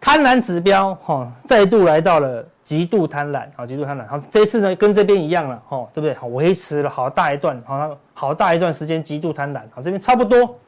[0.00, 4.06] 贪婪指标哈，再度来到了极度贪婪，好，极度贪婪。
[4.06, 6.14] 好，这次呢跟这边一样了，哈，对不对？
[6.14, 9.60] 好，维持了好大一段，好，好大一段时间极度贪婪。
[9.70, 10.58] 好，这边差不多，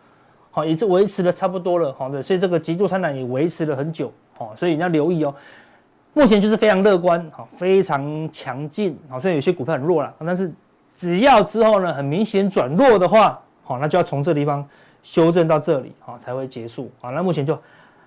[0.53, 5.35] 好，也是维持了差不多了，好，对，所以这个极度贪婪也维持了很久，好，所以你要留意哦。
[6.15, 10.49] 目前就是非常乐观，好，非常强劲，好，虽然有些股票很弱了，但是。
[10.95, 14.63] 只要之后呢，很明显转弱的话，好，那就要从这地方
[15.03, 17.59] 修正到这里，好，才会结束，好，那目前就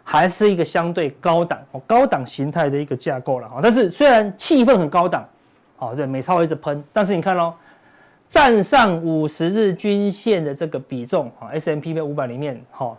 [0.04, 5.28] 还是一个相对高档、高档形态的一个架构了，好，但是虽然气氛很高档，
[5.78, 7.56] 好，对，美超一直喷，但是你看喽，
[8.30, 12.98] 站上五十日均线的这个比重，啊，S M P 五百里面，哈，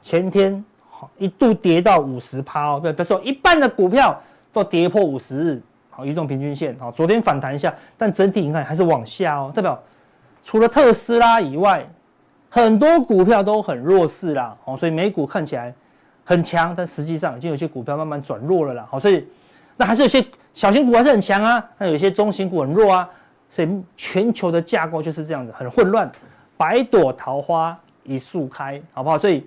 [0.00, 4.20] 前天好一度跌到五十趴哦，比如说一半的股票
[4.52, 5.62] 都跌破五十日。
[5.90, 9.76] 好，移动平均线，好，昨天反弹一下，但整体你看还是往下哦，代表
[10.44, 11.84] 除了特斯拉以外，
[12.48, 15.74] 很多股票都很弱势啦，哦，所以美股看起来
[16.24, 19.26] 很强，但实际上已经有些股票慢慢转弱了啦，好，所以
[19.76, 23.10] 那还是有些小型股还是很强啊，那有些中型股很弱啊，
[23.50, 26.10] 所以全球的架构就是这样子，很混乱，
[26.56, 29.18] 百朵桃花一树开，好不好？
[29.18, 29.46] 所以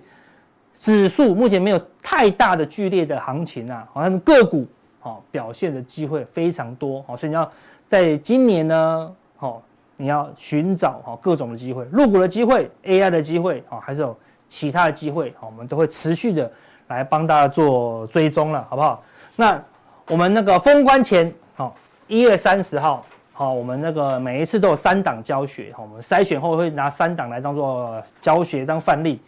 [0.72, 4.66] 指数目前没有太大的剧烈的行情啊，好像个股。
[5.04, 7.50] 好，表现的机会非常多，好，所以你要
[7.88, 9.60] 在今年呢，好，
[9.96, 16.48] 你要寻找好各种的机会，入股的机会，AI 的机会，好，还是有其他的机会，好，我们都会持续的
[16.86, 19.02] 来帮大家做追踪了，好不好？
[19.34, 19.60] 那
[20.06, 21.74] 我们那个封关前，好，
[22.06, 29.20] 一月三十号，好，我们那个每一次都有三档教学，好，我们筛选后会拿三档来当做教学当范例，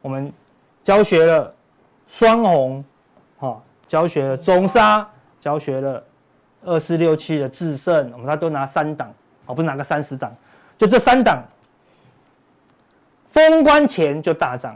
[0.00, 0.32] 我们
[0.82, 1.54] 教学了
[2.06, 2.84] 双红，
[3.38, 5.08] 好，教学了中沙。
[5.40, 6.02] 教学了
[6.64, 9.12] 二四六七的制胜，我们他都拿三档，
[9.44, 10.34] 哦，不是拿个三十档，
[10.78, 11.44] 就这三档，
[13.28, 14.74] 封关前就大涨，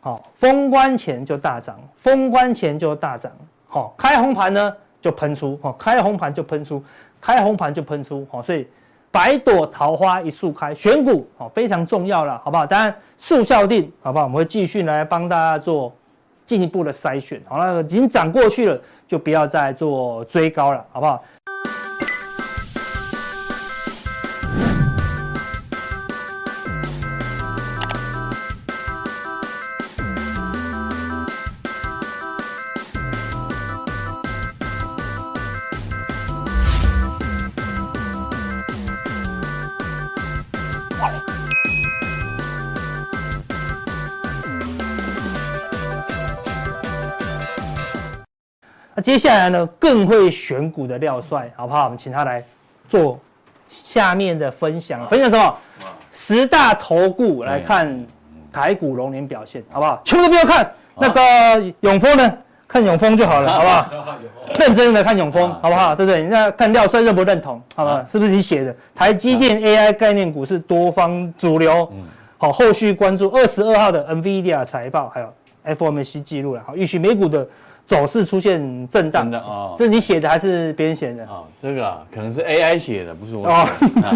[0.00, 3.30] 好，封关前就大涨，封关前就大涨，
[3.68, 6.82] 好，开红盘呢就喷出，好，开红盘就喷出，
[7.20, 8.66] 开红盘就喷出，好，所以
[9.10, 12.66] 百朵桃花一树开，选股好非常重要了，好不好？
[12.66, 14.24] 当然速效定，好不好？
[14.24, 15.92] 我们会继续来帮大家做。
[16.46, 21.22] 进一步的筛选，好了，已经涨过去了，就不要再做追高了，好不好？
[49.10, 51.82] 接下来呢，更会选股的廖帅，好不好？
[51.82, 52.40] 我们请他来
[52.88, 53.18] 做
[53.66, 55.04] 下面的分享。
[55.08, 55.52] 分享什么？
[56.12, 58.06] 十大投顾来看
[58.52, 60.00] 台股龙年表现，好不好？
[60.04, 60.72] 全部都不要看。
[60.94, 62.38] 那个永丰呢？
[62.68, 63.90] 看永丰就好了， 好不好？
[64.60, 65.92] 认真的看永丰，好不好？
[65.92, 66.22] 对不对？
[66.28, 67.60] 那看廖帅认不认同？
[67.74, 68.04] 好不好？
[68.04, 68.72] 是不是你写的？
[68.94, 71.92] 台积电 AI 概念股是多方主流。
[72.38, 75.34] 好，后续关注二十二号的 NVIDIA 财报，还有
[75.74, 76.62] FOMC 记录了。
[76.64, 77.44] 好，预期美股的。
[77.90, 81.24] 走势出现震荡，哦，这是你写的还是别人写的？
[81.24, 83.48] 哦，这个啊，可能是 AI 写的，不是我。
[83.48, 83.66] 哦
[84.04, 84.14] 啊、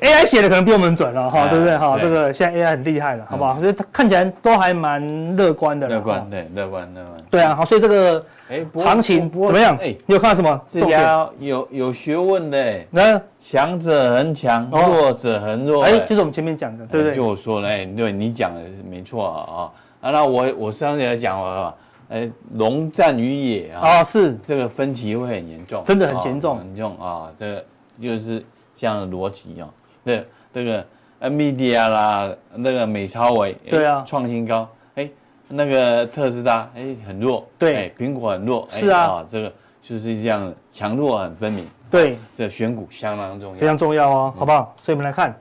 [0.00, 1.76] AI 写的可能比我们准了，哈，对不对？
[1.76, 3.58] 哈，这个现在 AI 很厉害了，好不好？
[3.58, 5.88] 所以它看起来都还蛮乐观的。
[5.88, 7.16] 乐观，对，乐观，乐观。
[7.28, 9.76] 对啊，好，所以这个哎，行情怎么样？
[9.82, 10.60] 哎，你有看到什么？
[10.68, 15.82] 这家有有学问的，那强者恒强，弱者恒弱。
[15.82, 17.16] 哎，就是我们前面讲的，对不对？
[17.16, 19.66] 就我说了，哎，对你讲的是没错啊
[20.02, 21.74] 啊，那我我上次也讲了。
[22.12, 23.80] 哎，龙战于野啊！
[23.80, 27.32] 啊，是这个分歧会很严重，真的很严重，很重啊！
[27.38, 27.64] 这个
[27.98, 28.44] 就是
[28.74, 29.68] 这样的逻辑啊。
[30.04, 30.86] 对，这个
[31.22, 34.68] NVIDIA 啦，那个美超微，对啊，创新高。
[34.96, 35.08] 哎，
[35.48, 37.48] 那个特斯拉，哎，很弱。
[37.58, 38.66] 对，苹果很弱。
[38.68, 41.66] 是啊，这个就是这样，强弱很分明。
[41.90, 44.74] 对，这选股相当重要，非常重要哦，好不好？
[44.76, 45.34] 所以我们来看。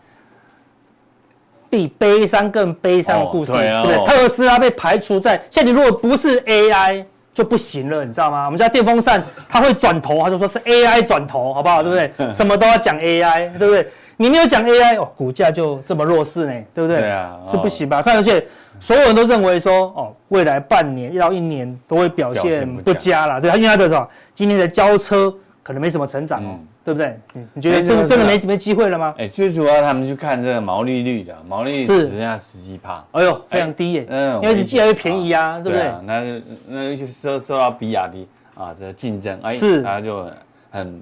[1.71, 5.41] 比悲伤更悲伤的故事，对，特斯拉被排除在。
[5.49, 7.03] 现在你如果不是 AI，
[7.33, 8.43] 就不行了，你知道吗？
[8.45, 11.81] 我们家电风扇它会转头，他就说是 AI 转头，好不好？
[11.81, 12.11] 对不对？
[12.31, 13.87] 什么都要讲 AI，对不对？
[14.17, 16.99] 你没有讲 AI，哦，股价就这么弱势呢，对不对？
[16.99, 18.01] 对啊，是不行吧？
[18.01, 18.45] 看而且
[18.79, 26.59] 所有人都认为说，哦，未来半年到一年都会表现不佳啦，对，因为它的什么，今年的交车可能没什么成长哦。
[26.83, 27.15] 对不对？
[27.53, 29.13] 你觉得真真的没没机会了吗？
[29.17, 34.05] 哎，最主要他们去看这个毛利率的，毛利率只剩下十几帕，哎呦，非常低耶。
[34.09, 35.91] 嗯，因为是越来越便宜啊，对不对？
[36.03, 40.25] 那那就受受到比亚迪啊这竞争，哎，是他就
[40.71, 41.01] 很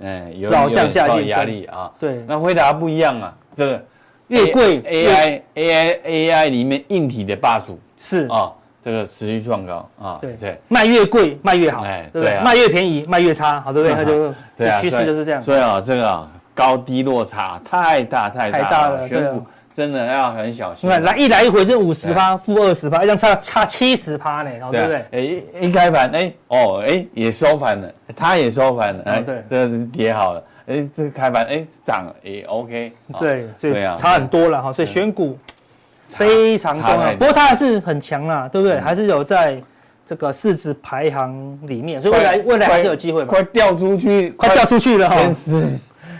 [0.00, 1.90] 嗯有有降价压力啊。
[1.98, 3.84] 对，那回答不一样啊，这个
[4.28, 8.52] 越贵 AI AI AI 里面硬体的霸主是啊。
[8.84, 13.96] 这个持续创高啊，对对，卖越贵卖越好，哎，对，卖越便宜卖越差，好，对不对？
[13.96, 15.42] 它就对趋势就是这样。
[15.42, 19.42] 所以啊，这个高低落差太大太大了，选股
[19.74, 20.86] 真的要很小心。
[20.86, 25.04] 你看，来一来一回就五十趴，负二十趴，一张差差七十趴呢，对不对？
[25.12, 35.38] 哎，一开盘，哎，哦，哎，也收盘了，它也收盘了，哎，对，这是跌好了，哎，这个开盘，哎，涨，也，OK，对，对啊，差很多了哈，所以选股。
[36.16, 38.78] 非常重要，不过它还是很强啦，对不对？
[38.80, 39.60] 还是有在
[40.06, 43.28] 这个市值排行里面，所以未来未来还是有机会嘛。
[43.28, 45.16] 快掉出去，快掉出去了哈！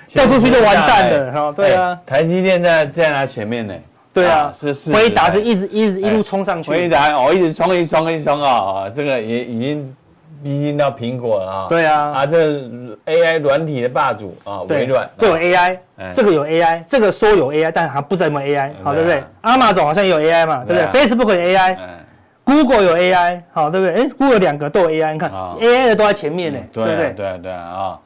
[0.09, 1.53] 掉出去就完蛋了哈！
[1.53, 3.75] 对啊，台积电在在它前面呢。
[4.13, 4.93] 对啊，是是。
[4.93, 6.71] 辉达是一直一直一路冲上去。
[6.71, 8.89] 辉达哦，一直冲一冲一冲啊！
[8.95, 9.97] 这个也已经
[10.45, 11.67] 逼近到苹果了啊。
[11.71, 12.61] 对啊，啊，这
[13.07, 15.11] AI 软体的霸主啊，微软。
[15.17, 15.79] 这有 AI，
[16.13, 19.25] 这个有 AI，这个说有 AI，但还不知道有没有 AI，好对不对？
[19.41, 24.03] 阿马总好像也有 AI 嘛，对不对？Facebook 有 AI，Google 有 AI，好对不对？
[24.03, 27.13] 哎，Google 两个都有 AI，你看 AI 的都在前面呢，对对？
[27.15, 27.99] 对对啊，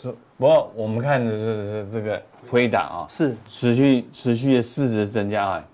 [0.00, 2.20] 这不过我们看的是是这个
[2.50, 5.64] 回答啊，是持续持续的市值增加啊，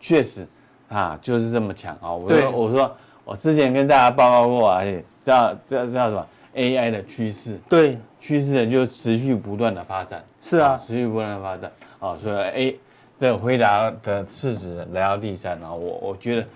[0.00, 0.44] 确实
[0.88, 2.12] 啊就是这么强啊。
[2.12, 4.84] 我说我说我之前跟大家报告过啊，
[5.24, 11.70] 叫叫叫什么？AI 的趋势，对，趋势就持续不断的发展，是啊，持续不断的发展。
[11.98, 12.80] 啊，所以 A。
[13.18, 16.46] 的回答的市值来到第三，然后我我觉得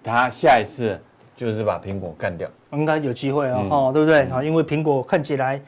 [0.00, 0.96] 他下一次
[1.34, 4.20] 就是把苹果干掉，应该有机会哦，哦，对不对？
[4.30, 5.60] 啊，因为苹果看起来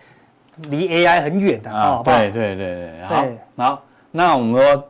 [0.71, 2.01] 离 AI 很远的啊。
[2.05, 4.89] 对对对对，好，好，那我们说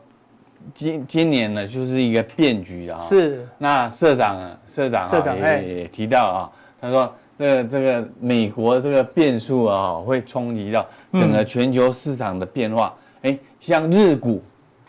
[0.73, 2.99] 今今年呢，就是一个变局啊。
[3.01, 3.47] 是。
[3.57, 6.39] 那社长啊，社长啊也也提到啊，
[6.81, 12.93] 他说这个这个美国这个变数啊，会冲击到整个全球市场的变化。
[13.21, 14.43] 哎，像日股，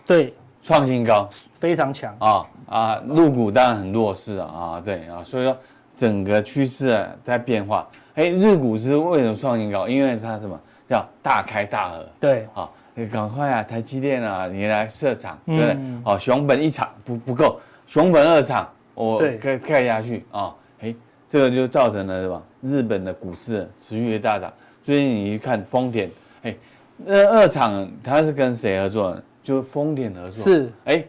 [0.06, 0.34] 对。
[0.60, 1.26] 创新高，
[1.60, 2.96] 非常强啊啊！
[3.06, 5.56] 陆股当然很弱势啊啊，对啊，所以说
[5.96, 7.88] 整个趋势在变化。
[8.16, 9.88] 哎，日股是为什么创新高？
[9.88, 12.06] 因为它什么叫大开大合？
[12.20, 15.76] 对啊，你赶快啊，台积电啊，你来设厂，对不对？
[16.04, 20.92] 哦，熊本一厂不不够，熊本二厂我盖盖下去啊，哎，
[21.30, 22.42] 这个就造成了是吧？
[22.60, 24.52] 日本的股市持续的大涨。
[24.82, 26.10] 最近你一看丰田，
[26.42, 26.56] 哎，
[26.96, 29.22] 那二厂它是跟谁合作呢？
[29.44, 31.04] 就丰田合作是哎，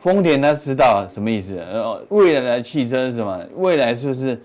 [0.00, 1.56] 丰田他知道什么意思？
[1.56, 3.40] 呃，未来的汽车是什么？
[3.54, 4.42] 未来就是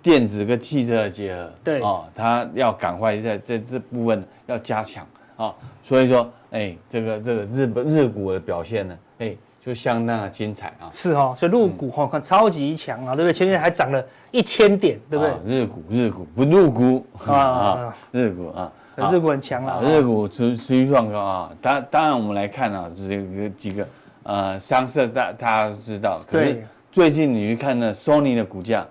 [0.00, 1.52] 电子跟汽车的结合。
[1.64, 5.04] 对哦，他要赶快在在这部分要加强
[5.36, 5.54] 啊。
[5.82, 10.90] 所以说，哎，这个这个日本日股的表现呢，哎，就相当的精彩啊。
[10.92, 13.32] 是哈，所以入股哈看超级强啊，对不对？
[13.32, 15.34] 前面还涨了一千点，对不对？
[15.46, 18.70] 日股日股不入股啊，日股啊。
[19.10, 21.50] 日股很强了，日股持持续创高啊！
[21.62, 23.88] 当当然我们来看啊，这个几个
[24.22, 28.86] 呃商社大大家都知道，可是最近你去看呢，Sony 的股价，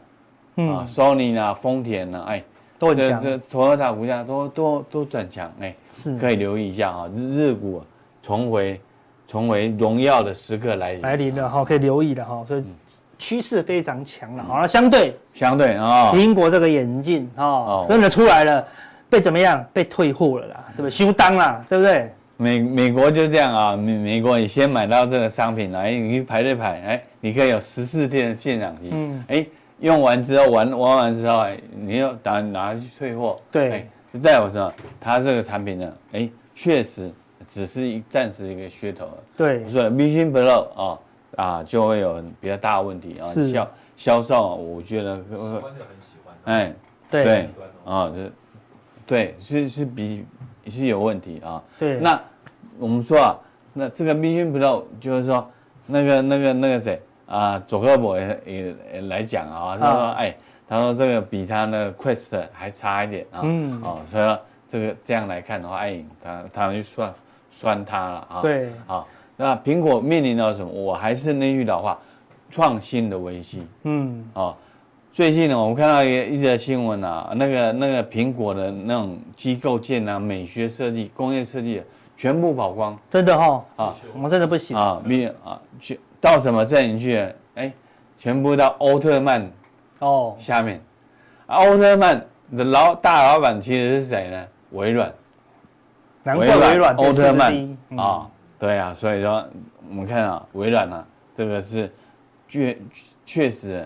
[0.55, 2.43] 啊，Sony 啊，丰田啊，哎，
[2.81, 7.83] 都很强，这这 Toyota 股价都都都转强，哎，是可以留意一下啊，日日股
[8.23, 8.81] 重回
[9.27, 12.63] 重回荣耀的时刻来临来临了哈，可以留意的哈，所以
[13.19, 14.43] 趋势非常强了。
[14.43, 18.65] 好了，相对相对啊，苹果这个眼镜啊，真的出来了。
[19.11, 19.61] 被怎么样？
[19.73, 20.89] 被退货了啦，对不对？
[20.89, 22.09] 休单啦，对不对？
[22.37, 29.45] 美美国就这样啊，美美国你先买到这个商品来，你去排队排，哎，你可以有十四天的鉴赏期，嗯，哎，
[29.81, 34.73] 用完之后玩玩完之后，哎，你要打拿去退货，对，就代表什么？
[34.99, 37.11] 它这个产品呢，哎，确实
[37.49, 40.99] 只是一暂时一个噱头，对，所以 Vision Pro 啊
[41.35, 46.73] 啊就会有比较大的问题啊，销销售我觉得喜欢的很喜欢，哎，
[47.09, 47.49] 对，
[47.83, 48.31] 啊这。
[49.07, 50.25] 对，是是比
[50.67, 51.61] 是有问题啊。
[51.77, 52.17] 对，那
[52.79, 53.35] 我们说啊，
[53.73, 55.51] 那这个 Vision Pro 就是说，
[55.85, 57.01] 那个那个那个谁
[57.31, 60.35] 啊，佐克伯也也，也来讲啊，他说哎，
[60.67, 63.39] 他说这个比他那个 Quest 还差一点啊。
[63.43, 63.81] 嗯。
[63.81, 67.13] 哦，所以说这个这样来看的话，哎，他他就算
[67.49, 68.41] 算他了啊。
[68.41, 68.69] 对。
[68.85, 69.07] 好，
[69.37, 70.69] 那苹果面临到什么？
[70.69, 71.97] 我还是那句老话，
[72.49, 73.65] 创新的危机。
[73.83, 74.25] 嗯。
[74.33, 74.53] 哦，
[75.13, 81.81] 最近呢，我们看到一个一则新闻啊，那个那个苹果的那种机构件啊，美学设计、工业设计
[82.17, 87.33] 全部跑光，真的哈啊，我们真的不行啊，没有啊，去到什么阵营去了？
[87.55, 87.73] 哎，
[88.17, 89.51] 全部到欧特曼
[89.99, 90.35] 哦。
[90.37, 90.79] 下面，
[91.47, 92.23] 奥特曼
[92.55, 94.47] 的老大老板其实是谁呢？
[94.71, 95.11] 微软，
[96.23, 97.77] 难怪微软奥特曼。
[97.97, 99.45] 啊，对啊，所以说
[99.89, 101.91] 我们看啊，微软啊，这个是
[102.47, 102.77] 确
[103.25, 103.85] 确实，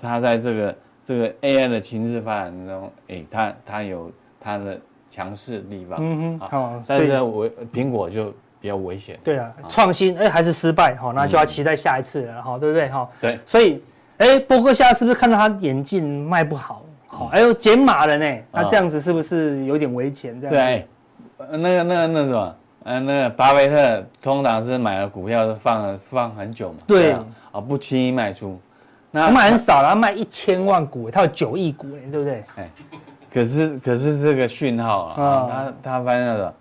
[0.00, 8.32] 它在这个这个 AI 的情势发展中，哎，它它有它的强势的地方，嗯哼，好，但是我苹果就
[8.62, 13.82] 比较危险，对啊，创新哎还是失败，好，那就要期待下一次了，哈，对不对，哈，对，所以
[14.18, 16.82] 哎，波克夏是不是看到他眼镜卖不好？
[17.08, 20.40] 好，还有减码了呢，那这样子是不是有点危险？
[20.40, 20.54] 这样？
[20.54, 20.88] 对，
[21.58, 27.12] 那个、那个、那什么，呃，那个巴菲特通常是买了股票是放了放很久嘛，对，
[27.50, 28.58] 啊，不轻易卖出。
[29.10, 32.44] 那卖很少，然后卖一千万股，他有九亿股，对不对？
[32.56, 32.70] 哎，
[33.30, 35.14] 可是可是这个讯号啊，
[35.50, 36.52] 他他发现了，哎，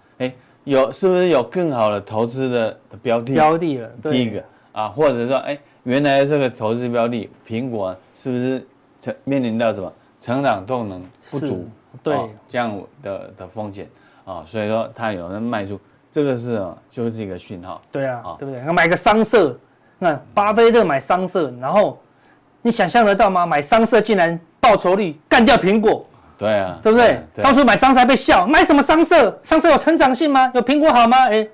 [0.71, 3.33] 有是不是有更好的投资的标的？
[3.33, 4.41] 标的了，第一个
[4.71, 8.65] 啊，或者说，哎，原来这个投资标的苹果是不是
[9.01, 9.91] 成面临到什么？
[10.21, 11.67] 成长动能不足，
[12.01, 12.17] 对
[12.47, 13.85] 这样的的风险
[14.23, 15.77] 啊，所以说它有人卖出，
[16.09, 17.81] 这个是就是一个讯号。
[17.91, 18.61] 对啊，对不对？
[18.71, 19.59] 买个商社，
[19.99, 21.99] 那巴菲特买商社，然后
[22.61, 23.45] 你想象得到吗？
[23.45, 26.05] 买商社竟然报酬率干掉苹果。
[26.41, 27.21] 对啊，对不对？
[27.35, 29.39] 当初买商社还被笑，买什么商社？
[29.43, 30.51] 商社有成长性吗？
[30.55, 31.29] 有苹果好吗？
[31.29, 31.47] 哎，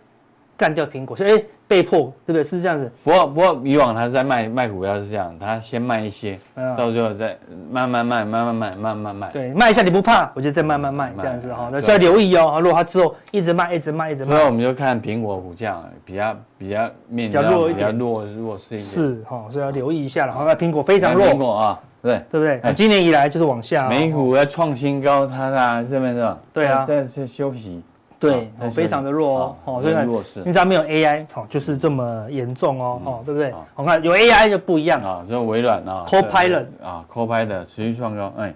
[0.56, 1.44] 干掉苹果，所以哎。
[1.70, 2.42] 被迫，对不对？
[2.42, 2.90] 是这样子。
[3.04, 6.40] 不过，不过以往他在卖卖股票是这样，他先卖一些，
[6.78, 7.38] 到最后再
[7.70, 9.30] 慢慢卖，慢慢卖，慢慢卖。
[9.34, 11.68] 对，卖一下你不怕，我就再慢慢卖，这样子哈。
[11.70, 12.62] 那所以要留意哦。
[12.64, 18.84] 如果他之后一直卖，一直卖，一直卖，所以我们就看苹果股价比较比较面比较弱一点，比较弱弱势一点。
[18.86, 20.34] 是哈，所以要留意一下了。
[20.38, 21.28] 那苹果非常弱。
[21.28, 22.22] 苹果啊，对。
[22.30, 22.60] 对不对？
[22.64, 23.88] 那今年以来就是往下。
[23.90, 27.82] 美股要创新高，它啊这边是对啊，在在休息。
[28.20, 29.96] 对，非常的弱哦，哦，所以
[30.44, 33.54] 你只要没有 AI，哦，就是这么严重哦，哦，对不对？
[33.76, 35.00] 我看有 AI 就不一样。
[35.02, 36.66] 啊，就微软啊，Copilot。
[36.84, 38.52] 啊，Copilot 持续创高，哎，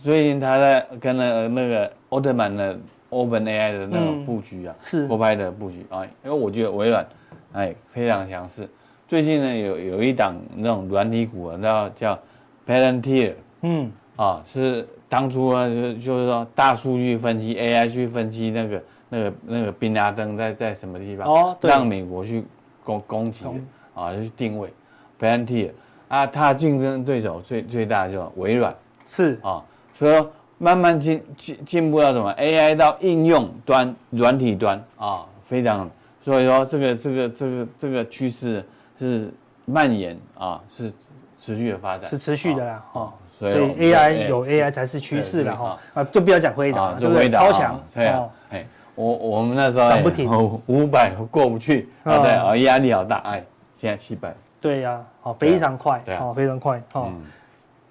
[0.00, 2.78] 最近他在跟那那个奥特曼的
[3.10, 5.08] OpenAI 的那种布局啊，是。
[5.08, 5.84] Copilot 的布局。
[5.90, 7.04] 啊，因为我觉得微软
[7.52, 8.68] 哎非常强势，
[9.08, 12.18] 最近呢有有一档那种软体股啊，叫叫
[12.66, 18.82] Palantir，嗯，啊是当初啊就就是说大数据分析 AI 去分析那个。
[19.12, 21.26] 那个那个宾拉登在在什么地方？
[21.26, 22.44] 哦，让美国去
[22.84, 23.44] 攻攻击
[23.92, 24.72] 啊，就去定位
[25.18, 25.72] ，Palantir。
[26.06, 28.72] 啊，它竞争对手最最大的就是微软，
[29.04, 29.36] 是。
[29.42, 35.90] 啊，所以说慢慢进进进步到什么？AI 到应用端软体端啊，非常，
[36.22, 38.64] 所以说这个这个这个这个趋势
[38.96, 39.28] 是
[39.64, 40.92] 蔓延啊，是
[41.40, 47.30] 持续的发展，是持续的啦，哦，所以 AI 有 AI 才是趋势了哈，啊，就不要讲辉达，对不对？
[47.30, 48.66] 超强，对啊，哎。
[48.96, 50.30] 我我们那时候涨不停，
[50.66, 53.42] 五百过不去啊，对啊，压力好大，哎，
[53.74, 57.10] 现在七百，对呀，好，非常快，好，非常快，好，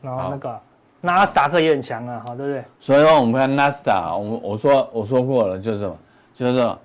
[0.04, 0.60] 然后那个
[1.02, 2.64] 纳斯达克也很强啊，好，对不对？
[2.80, 5.98] 所以说我们看纳斯达，我我说我说过了，就是什么，
[6.36, 6.78] 就是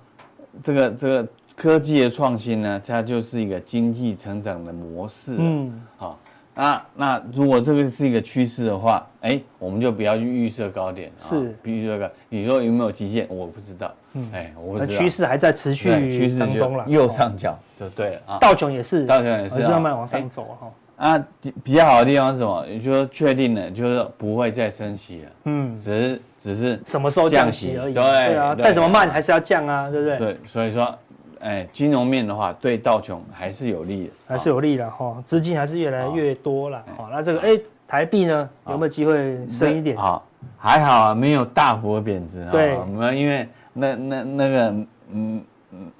[0.63, 6.17] 这个这个科技的创新呢，它就是一个经济成长的模式，嗯，好。
[6.55, 13.27] 那那如果这个是一个趋势的话，哎，我们就不要去预设高点，是，比如这个，你说有没有极限？
[13.29, 14.97] 我不知道，嗯，哎，我不知道。
[14.97, 18.37] 趋势还在持续趋势当中了，右上角就对了啊。
[18.39, 20.71] 道琼也是，道琼也是慢慢往上走哈。
[20.95, 21.27] 啊，
[21.61, 22.65] 比较好的地方是什么？
[22.67, 30.17] 也就是说确定了，就是不会再升息了，嗯，只是只是什么时候降息而已，对啊，再怎么慢还是要降啊，对不对？
[30.17, 30.97] 对，所以说。
[31.45, 36.83] 哎，金融面的话，对道琼还是有利的，还是有利的哈，资金还是越来越多了。
[36.97, 37.49] 好，那这个哎，
[37.87, 39.95] 台币呢，有没有机会升一点？
[39.95, 40.25] 好，
[40.57, 42.49] 还好啊，没有大幅的贬值啊。
[42.49, 44.69] 对，我们因为那那那个
[45.11, 45.91] 嗯嗯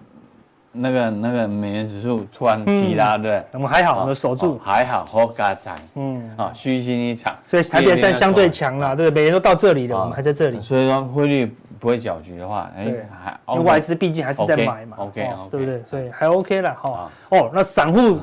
[0.71, 11.55] 那个那个美元指数突然急拉，对，我们还好，我们守住，还好，好嘎仔，嗯啊，虚惊一场，所以台币算相对强了，对，美元都到这里了，我们还在这里，所以说汇率。
[11.85, 12.83] 不会搅局的话，哎，
[13.23, 15.83] 还因为外资毕竟还是在买嘛，OK，对不对？
[15.83, 17.11] 所以还 OK 了哈。
[17.29, 18.17] 哦，那散户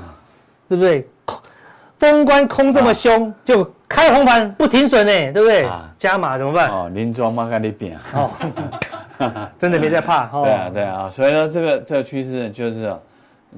[0.68, 1.08] 对不对？
[1.96, 5.64] 封关空这么凶，就开红盘不停损呢，对不对？
[5.96, 6.68] 加码怎么办？
[6.72, 8.28] 哦，林庄嘛跟你变哦，
[9.60, 10.26] 真的没在怕。
[10.42, 12.92] 对啊，对啊，所以说这个这个趋势就是，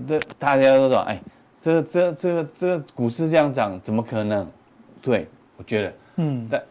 [0.07, 1.19] 这大家都说，哎，
[1.63, 4.47] 这个这这个这个股市这样涨，怎么可能？
[5.01, 5.27] 对，
[5.57, 6.63] 我觉得，嗯，但。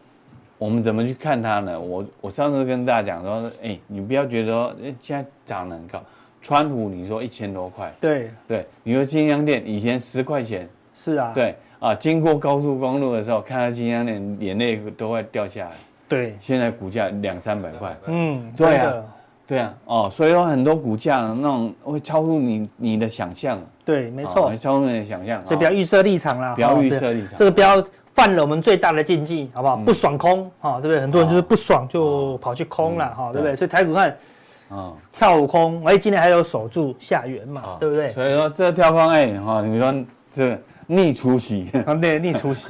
[0.64, 1.78] 我们怎么去看它呢？
[1.78, 6.02] 我我上次跟大家讲说，哎，你不要觉得说，哎，现在涨得很高。
[6.40, 15.72] 川普你说一千多块，对对，你说金香店以前十块钱，是啊，对啊，经过高速公路的时候，看到金香店，眼泪都会掉下来。
[16.08, 17.94] 对，现在股价两三百块。
[18.06, 18.94] 嗯，对啊，
[19.46, 23.60] 对啊，哦，所以说很多股价那种会超出你你的想象。
[23.84, 25.44] 对，没错，会超出你的想象。
[25.44, 27.36] 所以不要预设立场啦，不要预设立场。
[27.36, 27.84] 这个不要
[28.14, 29.76] 犯了我们最大的禁忌，好不好？
[29.76, 31.00] 不爽空，哈，对不对？
[31.00, 33.54] 很多人就是不爽就跑去空了，哈，对不对？
[33.54, 34.16] 所以台股看，
[34.70, 38.08] 啊，跳空，哎，今天还有守住下缘嘛，对不对？
[38.08, 39.94] 所以说这跳空，哎，哈，你说
[40.32, 40.58] 这。
[40.86, 42.68] 逆出息啊，对，逆出 息，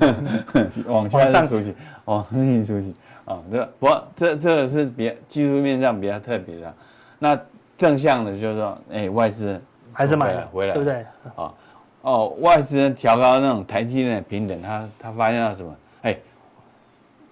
[0.87, 1.75] 往下上出息，
[2.05, 6.73] 哦，逆出息啊，这不过这这个是比较技术面上比较特别的。
[7.19, 7.37] 那
[7.77, 9.61] 正向的就是说，哎，外资
[9.93, 10.95] 还是买了回来，对不对？
[11.01, 11.55] 啊，哦，
[12.41, 15.77] 外资调高那种台积电的平等，他他发现了什么？
[16.03, 16.17] 哎，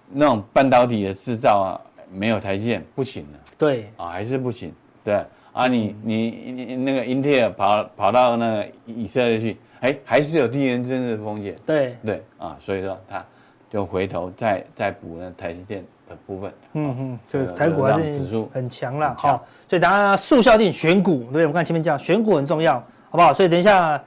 [0.09, 3.39] 那种半导体的制造啊，没有台积电不行了。
[3.57, 4.73] 对啊，还是不行。
[5.03, 5.13] 对
[5.51, 9.57] 啊，你你你那个英特尔跑跑到那个以色列去。
[9.81, 11.55] 哎，还是有地缘政治的风险。
[11.65, 13.21] 对对啊，所以说他
[13.69, 16.53] 就回头再再补那台积电的部分。
[16.71, 19.45] 嗯嗯，就台股还是指数很强了好。
[19.67, 22.75] 所以大家速效定选股，对，我们看前面讲选股很重要，
[23.09, 23.33] 好不好？
[23.33, 24.01] 所以等一下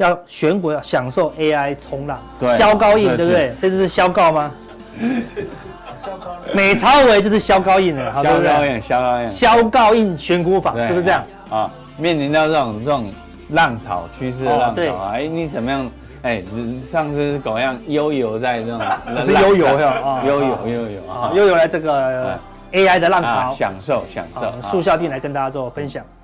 [0.00, 2.18] 要选股要享受 AI 冲浪，
[2.56, 3.52] 萧高印对不对？
[3.60, 4.50] 这只是萧高吗？
[6.02, 6.36] 萧高。
[6.54, 11.24] 美超微就是萧高印的，萧高印，萧高印，萧高印选股法是不是这样？
[11.50, 13.12] 啊，面临到这种这种。
[13.52, 15.10] 浪潮趋势的浪潮啊！
[15.14, 15.90] 哎，你怎么样？
[16.22, 16.40] 哎，
[16.88, 18.80] 上次是狗样悠游在这种，
[19.24, 22.38] 是悠游呀，悠游悠游啊，悠游来这个
[22.70, 24.52] AI 的浪潮，享受享受。
[24.62, 26.04] 速效定来跟大家做分享。
[26.04, 26.19] 嗯